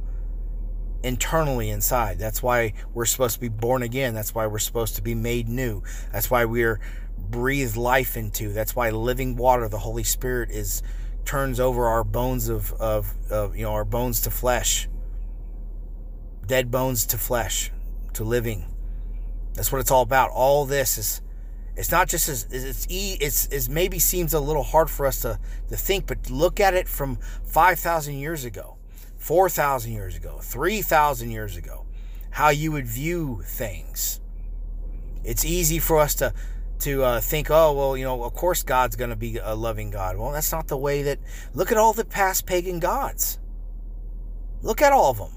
internally 1.04 1.70
inside. 1.70 2.18
That's 2.18 2.42
why 2.42 2.74
we're 2.94 3.06
supposed 3.06 3.36
to 3.36 3.40
be 3.40 3.50
born 3.50 3.84
again. 3.84 4.14
That's 4.14 4.34
why 4.34 4.48
we're 4.48 4.60
supposed 4.60 4.96
to 4.96 5.02
be 5.02 5.16
made 5.16 5.48
new. 5.48 5.84
That's 6.12 6.30
why 6.30 6.46
we're 6.46 6.80
breathed 7.18 7.78
life 7.78 8.18
into. 8.18 8.52
That's 8.52 8.76
why 8.76 8.90
living 8.90 9.36
water, 9.36 9.68
the 9.68 9.80
Holy 9.80 10.04
Spirit, 10.04 10.52
is 10.52 10.84
turns 11.24 11.60
over 11.60 11.88
our 11.88 12.04
bones 12.04 12.50
of, 12.50 12.72
of, 12.74 13.12
of 13.32 13.56
you 13.56 13.64
know 13.64 13.74
our 13.74 13.86
bones 13.86 14.22
to 14.22 14.32
flesh 14.32 14.88
dead 16.48 16.72
bones 16.72 17.06
to 17.08 17.18
flesh, 17.18 17.72
to 18.14 18.24
living. 18.24 18.66
That's 19.54 19.72
what 19.72 19.82
it's 19.82 19.92
all 19.92 20.02
about. 20.02 20.32
All 20.32 20.66
this 20.66 20.98
is 20.98 21.22
it's 21.78 21.92
not 21.92 22.08
just 22.08 22.30
as 22.30 22.48
it's 22.52 22.88
e 22.90 23.18
it's 23.20 23.48
it's 23.48 23.68
maybe 23.68 24.00
seems 24.00 24.34
a 24.34 24.40
little 24.40 24.64
hard 24.64 24.90
for 24.90 25.06
us 25.06 25.22
to 25.22 25.40
to 25.70 25.78
think, 25.78 26.08
but 26.08 26.30
look 26.30 26.60
at 26.60 26.74
it 26.74 26.88
from 26.88 27.18
5,000 27.46 28.16
years 28.16 28.46
ago, 28.46 28.78
4,000 29.18 29.92
years 29.92 30.16
ago, 30.16 30.40
3,000 30.42 31.32
years 31.32 31.58
ago, 31.58 31.86
how 32.32 32.50
you 32.50 32.72
would 32.72 32.88
view 32.88 33.42
things. 33.44 34.22
It's 35.24 35.44
easy 35.44 35.80
for 35.80 36.00
us 36.00 36.16
to 36.16 36.34
to 36.80 37.04
uh, 37.04 37.22
think, 37.22 37.50
oh 37.50 37.74
well, 37.74 37.98
you 37.98 38.06
know, 38.06 38.24
of 38.24 38.34
course 38.34 38.64
God's 38.64 38.96
going 38.96 39.10
to 39.10 39.16
be 39.16 39.38
a 39.38 39.56
loving 39.56 39.90
God. 39.90 40.18
Well, 40.18 40.32
that's 40.32 40.52
not 40.52 40.68
the 40.68 40.78
way 40.78 41.04
that. 41.04 41.20
Look 41.54 41.72
at 41.72 41.78
all 41.78 41.94
the 41.94 42.06
past 42.06 42.46
pagan 42.46 42.80
gods. 42.80 43.40
Look 44.62 44.82
at 44.82 44.94
all 44.94 45.12
of 45.12 45.18
them. 45.18 45.35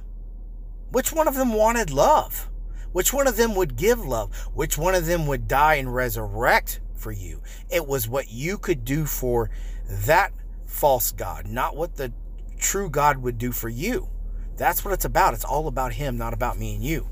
Which 0.90 1.12
one 1.12 1.28
of 1.28 1.34
them 1.34 1.52
wanted 1.52 1.90
love? 1.90 2.48
Which 2.92 3.12
one 3.12 3.26
of 3.26 3.36
them 3.36 3.54
would 3.54 3.76
give 3.76 4.04
love? 4.04 4.34
Which 4.54 4.78
one 4.78 4.94
of 4.94 5.06
them 5.06 5.26
would 5.26 5.46
die 5.46 5.74
and 5.74 5.94
resurrect 5.94 6.80
for 6.94 7.12
you? 7.12 7.42
It 7.70 7.86
was 7.86 8.08
what 8.08 8.30
you 8.30 8.58
could 8.58 8.84
do 8.84 9.04
for 9.04 9.50
that 9.88 10.32
false 10.66 11.12
God, 11.12 11.46
not 11.46 11.76
what 11.76 11.96
the 11.96 12.12
true 12.58 12.88
God 12.88 13.18
would 13.18 13.38
do 13.38 13.52
for 13.52 13.68
you. 13.68 14.08
That's 14.56 14.84
what 14.84 14.94
it's 14.94 15.04
about. 15.04 15.34
It's 15.34 15.44
all 15.44 15.68
about 15.68 15.92
Him, 15.92 16.16
not 16.16 16.32
about 16.32 16.58
me 16.58 16.74
and 16.74 16.82
you. 16.82 17.08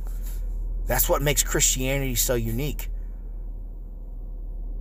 That's 0.87 1.09
what 1.09 1.23
makes 1.23 1.43
Christianity 1.43 2.15
so 2.15 2.35
unique. 2.35 2.91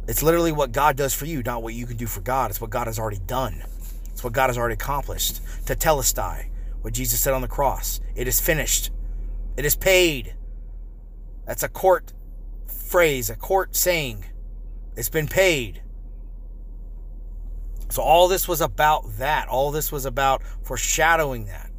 It's 0.07 0.23
literally 0.23 0.51
what 0.51 0.71
God 0.71 0.95
does 0.95 1.13
for 1.13 1.25
you, 1.25 1.41
not 1.43 1.63
what 1.63 1.73
you 1.73 1.85
can 1.85 1.97
do 1.97 2.07
for 2.07 2.21
God. 2.21 2.51
It's 2.51 2.61
what 2.61 2.69
God 2.69 2.87
has 2.87 2.99
already 2.99 3.19
done. 3.25 3.63
It's 4.11 4.23
what 4.23 4.33
God 4.33 4.47
has 4.47 4.57
already 4.57 4.75
accomplished. 4.75 5.41
Tetelestai 5.65 6.47
what 6.85 6.93
Jesus 6.93 7.19
said 7.19 7.33
on 7.33 7.41
the 7.41 7.47
cross. 7.47 7.99
It 8.13 8.27
is 8.27 8.39
finished. 8.39 8.91
It 9.57 9.65
is 9.65 9.75
paid. 9.75 10.35
That's 11.47 11.63
a 11.63 11.67
court 11.67 12.13
phrase, 12.67 13.31
a 13.31 13.35
court 13.35 13.75
saying. 13.75 14.23
It's 14.95 15.09
been 15.09 15.27
paid. 15.27 15.81
So 17.89 18.03
all 18.03 18.27
this 18.27 18.47
was 18.47 18.61
about 18.61 19.17
that. 19.17 19.47
All 19.47 19.71
this 19.71 19.91
was 19.91 20.05
about 20.05 20.43
foreshadowing 20.61 21.45
that. 21.45 21.71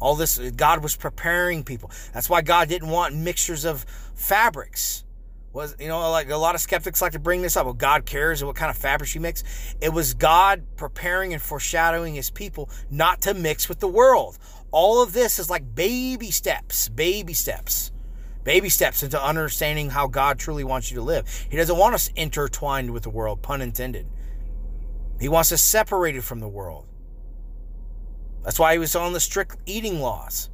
All 0.00 0.16
this, 0.16 0.40
God 0.56 0.82
was 0.82 0.96
preparing 0.96 1.62
people. 1.62 1.92
That's 2.12 2.28
why 2.28 2.42
God 2.42 2.68
didn't 2.68 2.88
want 2.88 3.14
mixtures 3.14 3.64
of 3.64 3.86
fabrics 4.16 5.04
was 5.52 5.74
you 5.80 5.88
know 5.88 6.10
like 6.10 6.30
a 6.30 6.36
lot 6.36 6.54
of 6.54 6.60
skeptics 6.60 7.02
like 7.02 7.12
to 7.12 7.18
bring 7.18 7.42
this 7.42 7.56
up 7.56 7.64
well 7.64 7.74
god 7.74 8.06
cares 8.06 8.42
what 8.44 8.54
kind 8.54 8.70
of 8.70 8.76
fabric 8.76 9.14
you 9.14 9.20
mix. 9.20 9.42
It 9.80 9.92
was 9.92 10.14
god 10.14 10.64
preparing 10.76 11.32
and 11.32 11.42
foreshadowing 11.42 12.14
his 12.14 12.30
people 12.30 12.70
not 12.90 13.22
to 13.22 13.34
mix 13.34 13.68
with 13.68 13.80
the 13.80 13.88
world. 13.88 14.38
All 14.70 15.02
of 15.02 15.12
this 15.12 15.38
is 15.38 15.50
like 15.50 15.74
baby 15.74 16.30
steps 16.30 16.88
baby 16.88 17.32
steps 17.32 17.90
baby 18.44 18.68
steps 18.68 19.02
into 19.02 19.22
understanding 19.22 19.90
how 19.90 20.06
god 20.06 20.38
truly 20.38 20.64
wants 20.64 20.90
you 20.90 20.96
to 20.96 21.02
live. 21.02 21.26
He 21.50 21.56
doesn't 21.56 21.76
want 21.76 21.94
us 21.94 22.10
intertwined 22.14 22.92
with 22.92 23.02
the 23.02 23.10
world 23.10 23.42
pun 23.42 23.60
intended. 23.60 24.06
He 25.20 25.28
wants 25.28 25.52
us 25.52 25.60
separated 25.60 26.24
from 26.24 26.40
the 26.40 26.48
world. 26.48 26.86
That's 28.44 28.58
why 28.58 28.72
he 28.72 28.78
was 28.78 28.96
on 28.96 29.12
the 29.12 29.20
strict 29.20 29.56
eating 29.66 30.00
laws. 30.00 30.48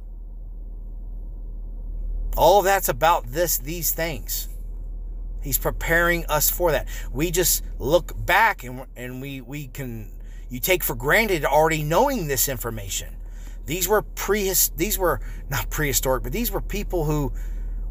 All 2.35 2.59
of 2.59 2.65
that's 2.65 2.89
about 2.89 3.27
this 3.27 3.57
these 3.59 3.91
things 3.91 4.49
He's 5.47 5.57
preparing 5.57 6.25
us 6.25 6.49
for 6.49 6.73
that. 6.73 6.89
We 7.09 7.31
just 7.31 7.63
look 7.79 8.13
back 8.25 8.65
and, 8.65 8.85
and 8.97 9.21
we, 9.21 9.39
we 9.39 9.67
can, 9.67 10.11
you 10.49 10.59
take 10.59 10.83
for 10.83 10.93
granted 10.93 11.45
already 11.45 11.83
knowing 11.83 12.27
this 12.27 12.49
information. 12.49 13.15
These 13.65 13.87
were 13.87 14.01
pre 14.01 14.51
these 14.75 14.97
were 14.99 15.21
not 15.49 15.69
prehistoric, 15.69 16.23
but 16.23 16.33
these 16.33 16.51
were 16.51 16.59
people 16.59 17.05
who 17.05 17.31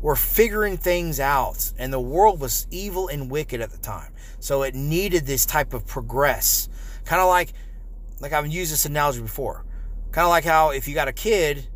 were 0.03 0.17
figuring 0.17 0.77
things 0.77 1.19
out 1.19 1.73
and 1.79 1.91
the 1.91 1.99
world 1.99 2.41
was 2.41 2.67
evil 2.71 3.09
and 3.09 3.31
wicked 3.31 3.63
at 3.63 3.71
the 3.71 3.79
time. 3.79 4.13
So 4.39 4.63
it 4.63 4.75
needed 4.75 5.25
this 5.25 5.47
type 5.47 5.73
of 5.73 5.87
progress. 5.87 6.69
Kind 7.07 7.23
of 7.23 7.29
like 7.29 7.55
like 8.21 8.35
I've 8.35 8.47
used 8.49 8.71
this 8.71 8.85
analogy 8.85 9.23
before. 9.23 9.65
Kind 10.13 10.27
of 10.27 10.31
like 10.31 10.45
how 10.45 10.73
if 10.73 10.89
you 10.89 10.95
got 10.95 11.09
a 11.09 11.13
kid, 11.15 11.69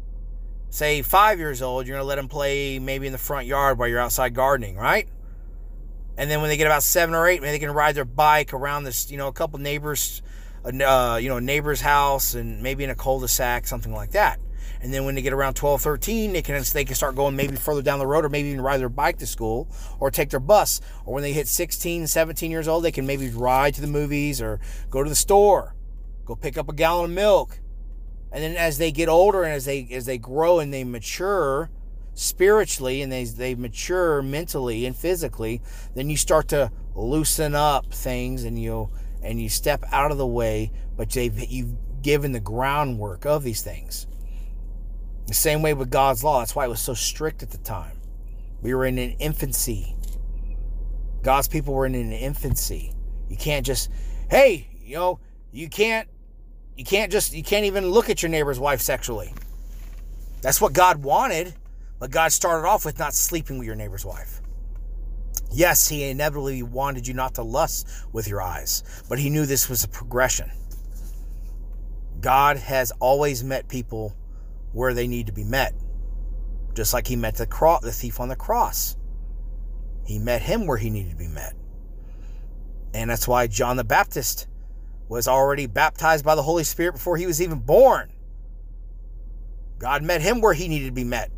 say 0.68 1.00
5 1.00 1.38
years 1.38 1.62
old, 1.62 1.86
you're 1.86 1.94
going 1.96 2.04
to 2.04 2.06
let 2.06 2.18
him 2.18 2.28
play 2.28 2.78
maybe 2.78 3.06
in 3.06 3.12
the 3.12 3.18
front 3.18 3.46
yard 3.46 3.78
while 3.78 3.88
you're 3.88 3.98
outside 3.98 4.34
gardening, 4.34 4.76
right? 4.76 5.08
And 6.20 6.30
then 6.30 6.42
when 6.42 6.50
they 6.50 6.58
get 6.58 6.66
about 6.66 6.82
seven 6.82 7.14
or 7.14 7.26
eight, 7.26 7.40
maybe 7.40 7.52
they 7.52 7.58
can 7.58 7.70
ride 7.70 7.94
their 7.94 8.04
bike 8.04 8.52
around 8.52 8.84
this, 8.84 9.10
you 9.10 9.16
know, 9.16 9.28
a 9.28 9.32
couple 9.32 9.58
neighbors, 9.58 10.20
uh, 10.66 11.18
you 11.18 11.30
know, 11.30 11.38
neighbor's 11.38 11.80
house 11.80 12.34
and 12.34 12.62
maybe 12.62 12.84
in 12.84 12.90
a 12.90 12.94
cul-de-sac, 12.94 13.66
something 13.66 13.90
like 13.90 14.10
that. 14.10 14.38
And 14.82 14.92
then 14.92 15.06
when 15.06 15.14
they 15.14 15.22
get 15.22 15.32
around 15.32 15.54
12, 15.54 15.80
13, 15.80 16.34
they 16.34 16.42
can 16.42 16.62
they 16.74 16.84
can 16.84 16.94
start 16.94 17.16
going 17.16 17.36
maybe 17.36 17.56
further 17.56 17.80
down 17.80 17.98
the 17.98 18.06
road 18.06 18.26
or 18.26 18.28
maybe 18.28 18.48
even 18.50 18.60
ride 18.60 18.80
their 18.80 18.90
bike 18.90 19.16
to 19.20 19.26
school 19.26 19.66
or 19.98 20.10
take 20.10 20.28
their 20.28 20.40
bus. 20.40 20.82
Or 21.06 21.14
when 21.14 21.22
they 21.22 21.32
hit 21.32 21.48
16, 21.48 22.06
17 22.06 22.50
years 22.50 22.68
old, 22.68 22.84
they 22.84 22.92
can 22.92 23.06
maybe 23.06 23.30
ride 23.30 23.72
to 23.76 23.80
the 23.80 23.86
movies 23.86 24.42
or 24.42 24.60
go 24.90 25.02
to 25.02 25.08
the 25.08 25.16
store, 25.16 25.74
go 26.26 26.36
pick 26.36 26.58
up 26.58 26.68
a 26.68 26.74
gallon 26.74 27.06
of 27.06 27.10
milk. 27.12 27.60
And 28.30 28.44
then 28.44 28.56
as 28.56 28.76
they 28.76 28.92
get 28.92 29.08
older 29.08 29.42
and 29.42 29.54
as 29.54 29.64
they 29.64 29.88
as 29.90 30.04
they 30.04 30.18
grow 30.18 30.58
and 30.58 30.70
they 30.70 30.84
mature, 30.84 31.70
spiritually 32.14 33.02
and 33.02 33.10
they, 33.10 33.24
they 33.24 33.54
mature 33.54 34.22
mentally 34.22 34.86
and 34.86 34.96
physically, 34.96 35.62
then 35.94 36.10
you 36.10 36.16
start 36.16 36.48
to 36.48 36.70
loosen 36.94 37.54
up 37.54 37.92
things 37.92 38.44
and 38.44 38.60
you 38.60 38.90
and 39.22 39.40
you 39.40 39.48
step 39.48 39.84
out 39.92 40.10
of 40.10 40.18
the 40.18 40.26
way, 40.26 40.72
but 40.96 41.10
they've 41.10 41.38
you've 41.50 42.02
given 42.02 42.32
the 42.32 42.40
groundwork 42.40 43.26
of 43.26 43.42
these 43.42 43.62
things. 43.62 44.06
The 45.26 45.34
same 45.34 45.62
way 45.62 45.74
with 45.74 45.90
God's 45.90 46.24
law. 46.24 46.40
That's 46.40 46.56
why 46.56 46.64
it 46.64 46.68
was 46.68 46.80
so 46.80 46.94
strict 46.94 47.42
at 47.42 47.50
the 47.50 47.58
time. 47.58 48.00
We 48.62 48.74
were 48.74 48.84
in 48.84 48.98
an 48.98 49.12
infancy. 49.18 49.94
God's 51.22 51.48
people 51.48 51.74
were 51.74 51.86
in 51.86 51.94
an 51.94 52.12
infancy. 52.12 52.92
You 53.28 53.36
can't 53.36 53.64
just, 53.64 53.90
hey, 54.30 54.68
you 54.80 54.96
know, 54.96 55.20
you 55.52 55.68
can't, 55.68 56.08
you 56.76 56.84
can't 56.84 57.12
just, 57.12 57.34
you 57.34 57.42
can't 57.42 57.66
even 57.66 57.90
look 57.90 58.10
at 58.10 58.22
your 58.22 58.30
neighbor's 58.30 58.58
wife 58.58 58.80
sexually. 58.80 59.32
That's 60.42 60.60
what 60.60 60.72
God 60.72 61.02
wanted. 61.02 61.54
But 62.00 62.10
God 62.10 62.32
started 62.32 62.66
off 62.66 62.84
with 62.84 62.98
not 62.98 63.14
sleeping 63.14 63.58
with 63.58 63.66
your 63.66 63.76
neighbor's 63.76 64.04
wife. 64.04 64.42
Yes, 65.52 65.86
He 65.86 66.02
inevitably 66.02 66.64
wanted 66.64 67.06
you 67.06 67.14
not 67.14 67.34
to 67.34 67.42
lust 67.42 67.86
with 68.12 68.26
your 68.26 68.42
eyes, 68.42 68.82
but 69.08 69.20
He 69.20 69.30
knew 69.30 69.46
this 69.46 69.68
was 69.68 69.84
a 69.84 69.88
progression. 69.88 70.50
God 72.20 72.56
has 72.56 72.90
always 72.98 73.44
met 73.44 73.68
people 73.68 74.16
where 74.72 74.94
they 74.94 75.06
need 75.06 75.26
to 75.26 75.32
be 75.32 75.44
met, 75.44 75.74
just 76.74 76.92
like 76.92 77.06
He 77.06 77.14
met 77.14 77.36
the, 77.36 77.46
cro- 77.46 77.78
the 77.80 77.92
thief 77.92 78.18
on 78.18 78.28
the 78.28 78.36
cross. 78.36 78.96
He 80.10 80.18
met 80.18 80.42
him 80.42 80.66
where 80.66 80.76
he 80.76 80.90
needed 80.90 81.10
to 81.10 81.16
be 81.16 81.28
met. 81.28 81.54
And 82.92 83.08
that's 83.08 83.28
why 83.28 83.46
John 83.46 83.76
the 83.76 83.84
Baptist 83.84 84.48
was 85.08 85.28
already 85.28 85.66
baptized 85.66 86.24
by 86.24 86.34
the 86.34 86.42
Holy 86.42 86.64
Spirit 86.64 86.94
before 86.94 87.16
he 87.16 87.26
was 87.26 87.40
even 87.40 87.60
born. 87.60 88.12
God 89.78 90.02
met 90.02 90.20
him 90.20 90.40
where 90.40 90.52
he 90.52 90.66
needed 90.66 90.86
to 90.86 90.92
be 90.92 91.04
met. 91.04 91.30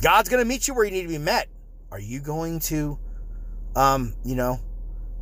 God's 0.00 0.28
going 0.28 0.42
to 0.42 0.48
meet 0.48 0.66
you 0.66 0.74
where 0.74 0.84
you 0.84 0.90
need 0.90 1.02
to 1.02 1.08
be 1.08 1.18
met. 1.18 1.48
Are 1.90 2.00
you 2.00 2.20
going 2.20 2.60
to, 2.60 2.98
um, 3.76 4.14
you 4.24 4.34
know, 4.34 4.58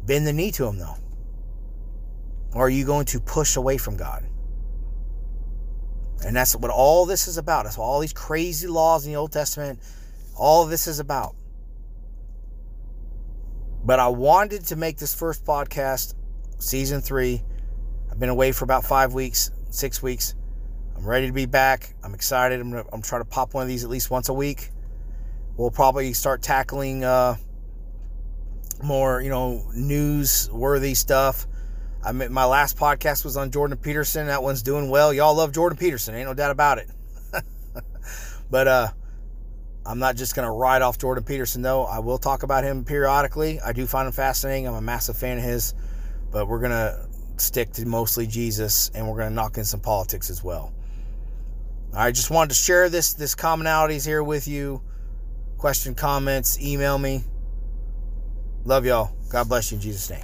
bend 0.06 0.26
the 0.26 0.32
knee 0.32 0.52
to 0.52 0.66
him 0.66 0.78
though? 0.78 0.96
Or 2.54 2.66
are 2.66 2.70
you 2.70 2.84
going 2.84 3.06
to 3.06 3.20
push 3.20 3.56
away 3.56 3.76
from 3.76 3.96
God? 3.96 4.24
And 6.24 6.34
that's 6.34 6.56
what 6.56 6.70
all 6.70 7.06
this 7.06 7.28
is 7.28 7.38
about. 7.38 7.64
That's 7.64 7.78
what 7.78 7.84
all 7.84 8.00
these 8.00 8.12
crazy 8.12 8.66
laws 8.66 9.06
in 9.06 9.12
the 9.12 9.18
Old 9.18 9.32
Testament, 9.32 9.80
all 10.36 10.66
this 10.66 10.86
is 10.86 10.98
about. 10.98 11.34
But 13.84 14.00
I 14.00 14.08
wanted 14.08 14.66
to 14.66 14.76
make 14.76 14.98
this 14.98 15.14
first 15.14 15.44
podcast, 15.44 16.14
season 16.58 17.00
three. 17.00 17.42
I've 18.10 18.18
been 18.18 18.28
away 18.28 18.52
for 18.52 18.64
about 18.64 18.84
five 18.84 19.14
weeks, 19.14 19.50
six 19.70 20.02
weeks. 20.02 20.34
I'm 20.98 21.06
ready 21.06 21.28
to 21.28 21.32
be 21.32 21.46
back. 21.46 21.94
I'm 22.02 22.12
excited. 22.12 22.60
I'm, 22.60 22.74
I'm 22.92 23.02
trying 23.02 23.20
to 23.20 23.28
pop 23.28 23.54
one 23.54 23.62
of 23.62 23.68
these 23.68 23.84
at 23.84 23.90
least 23.90 24.10
once 24.10 24.30
a 24.30 24.32
week. 24.32 24.70
We'll 25.56 25.70
probably 25.70 26.12
start 26.12 26.42
tackling 26.42 27.04
uh, 27.04 27.36
more, 28.82 29.22
you 29.22 29.30
know, 29.30 29.64
news-worthy 29.74 30.94
stuff. 30.94 31.46
I 32.04 32.10
mean, 32.10 32.32
my 32.32 32.46
last 32.46 32.76
podcast 32.76 33.24
was 33.24 33.36
on 33.36 33.52
Jordan 33.52 33.78
Peterson. 33.78 34.26
That 34.26 34.42
one's 34.42 34.60
doing 34.60 34.90
well. 34.90 35.14
Y'all 35.14 35.36
love 35.36 35.52
Jordan 35.52 35.78
Peterson, 35.78 36.16
ain't 36.16 36.26
no 36.26 36.34
doubt 36.34 36.50
about 36.50 36.78
it. 36.78 36.90
but 38.50 38.66
uh, 38.66 38.88
I'm 39.86 40.00
not 40.00 40.16
just 40.16 40.34
gonna 40.34 40.52
ride 40.52 40.82
off 40.82 40.98
Jordan 40.98 41.22
Peterson 41.22 41.62
though. 41.62 41.84
I 41.84 42.00
will 42.00 42.18
talk 42.18 42.42
about 42.42 42.64
him 42.64 42.84
periodically. 42.84 43.60
I 43.60 43.72
do 43.72 43.86
find 43.86 44.06
him 44.06 44.12
fascinating. 44.12 44.66
I'm 44.66 44.74
a 44.74 44.80
massive 44.80 45.16
fan 45.16 45.38
of 45.38 45.44
his. 45.44 45.74
But 46.32 46.48
we're 46.48 46.60
gonna 46.60 47.06
stick 47.36 47.72
to 47.74 47.86
mostly 47.86 48.26
Jesus, 48.26 48.90
and 48.96 49.08
we're 49.08 49.18
gonna 49.18 49.30
knock 49.30 49.58
in 49.58 49.64
some 49.64 49.80
politics 49.80 50.28
as 50.28 50.42
well. 50.42 50.72
I 51.94 52.12
just 52.12 52.30
wanted 52.30 52.50
to 52.50 52.54
share 52.54 52.88
this 52.88 53.14
this 53.14 53.34
commonalities 53.34 54.06
here 54.06 54.22
with 54.22 54.46
you. 54.46 54.82
Question, 55.56 55.94
comments, 55.94 56.60
email 56.60 56.98
me. 56.98 57.24
Love 58.64 58.84
y'all. 58.86 59.12
God 59.30 59.48
bless 59.48 59.72
you 59.72 59.76
in 59.76 59.82
Jesus' 59.82 60.10
name. 60.10 60.22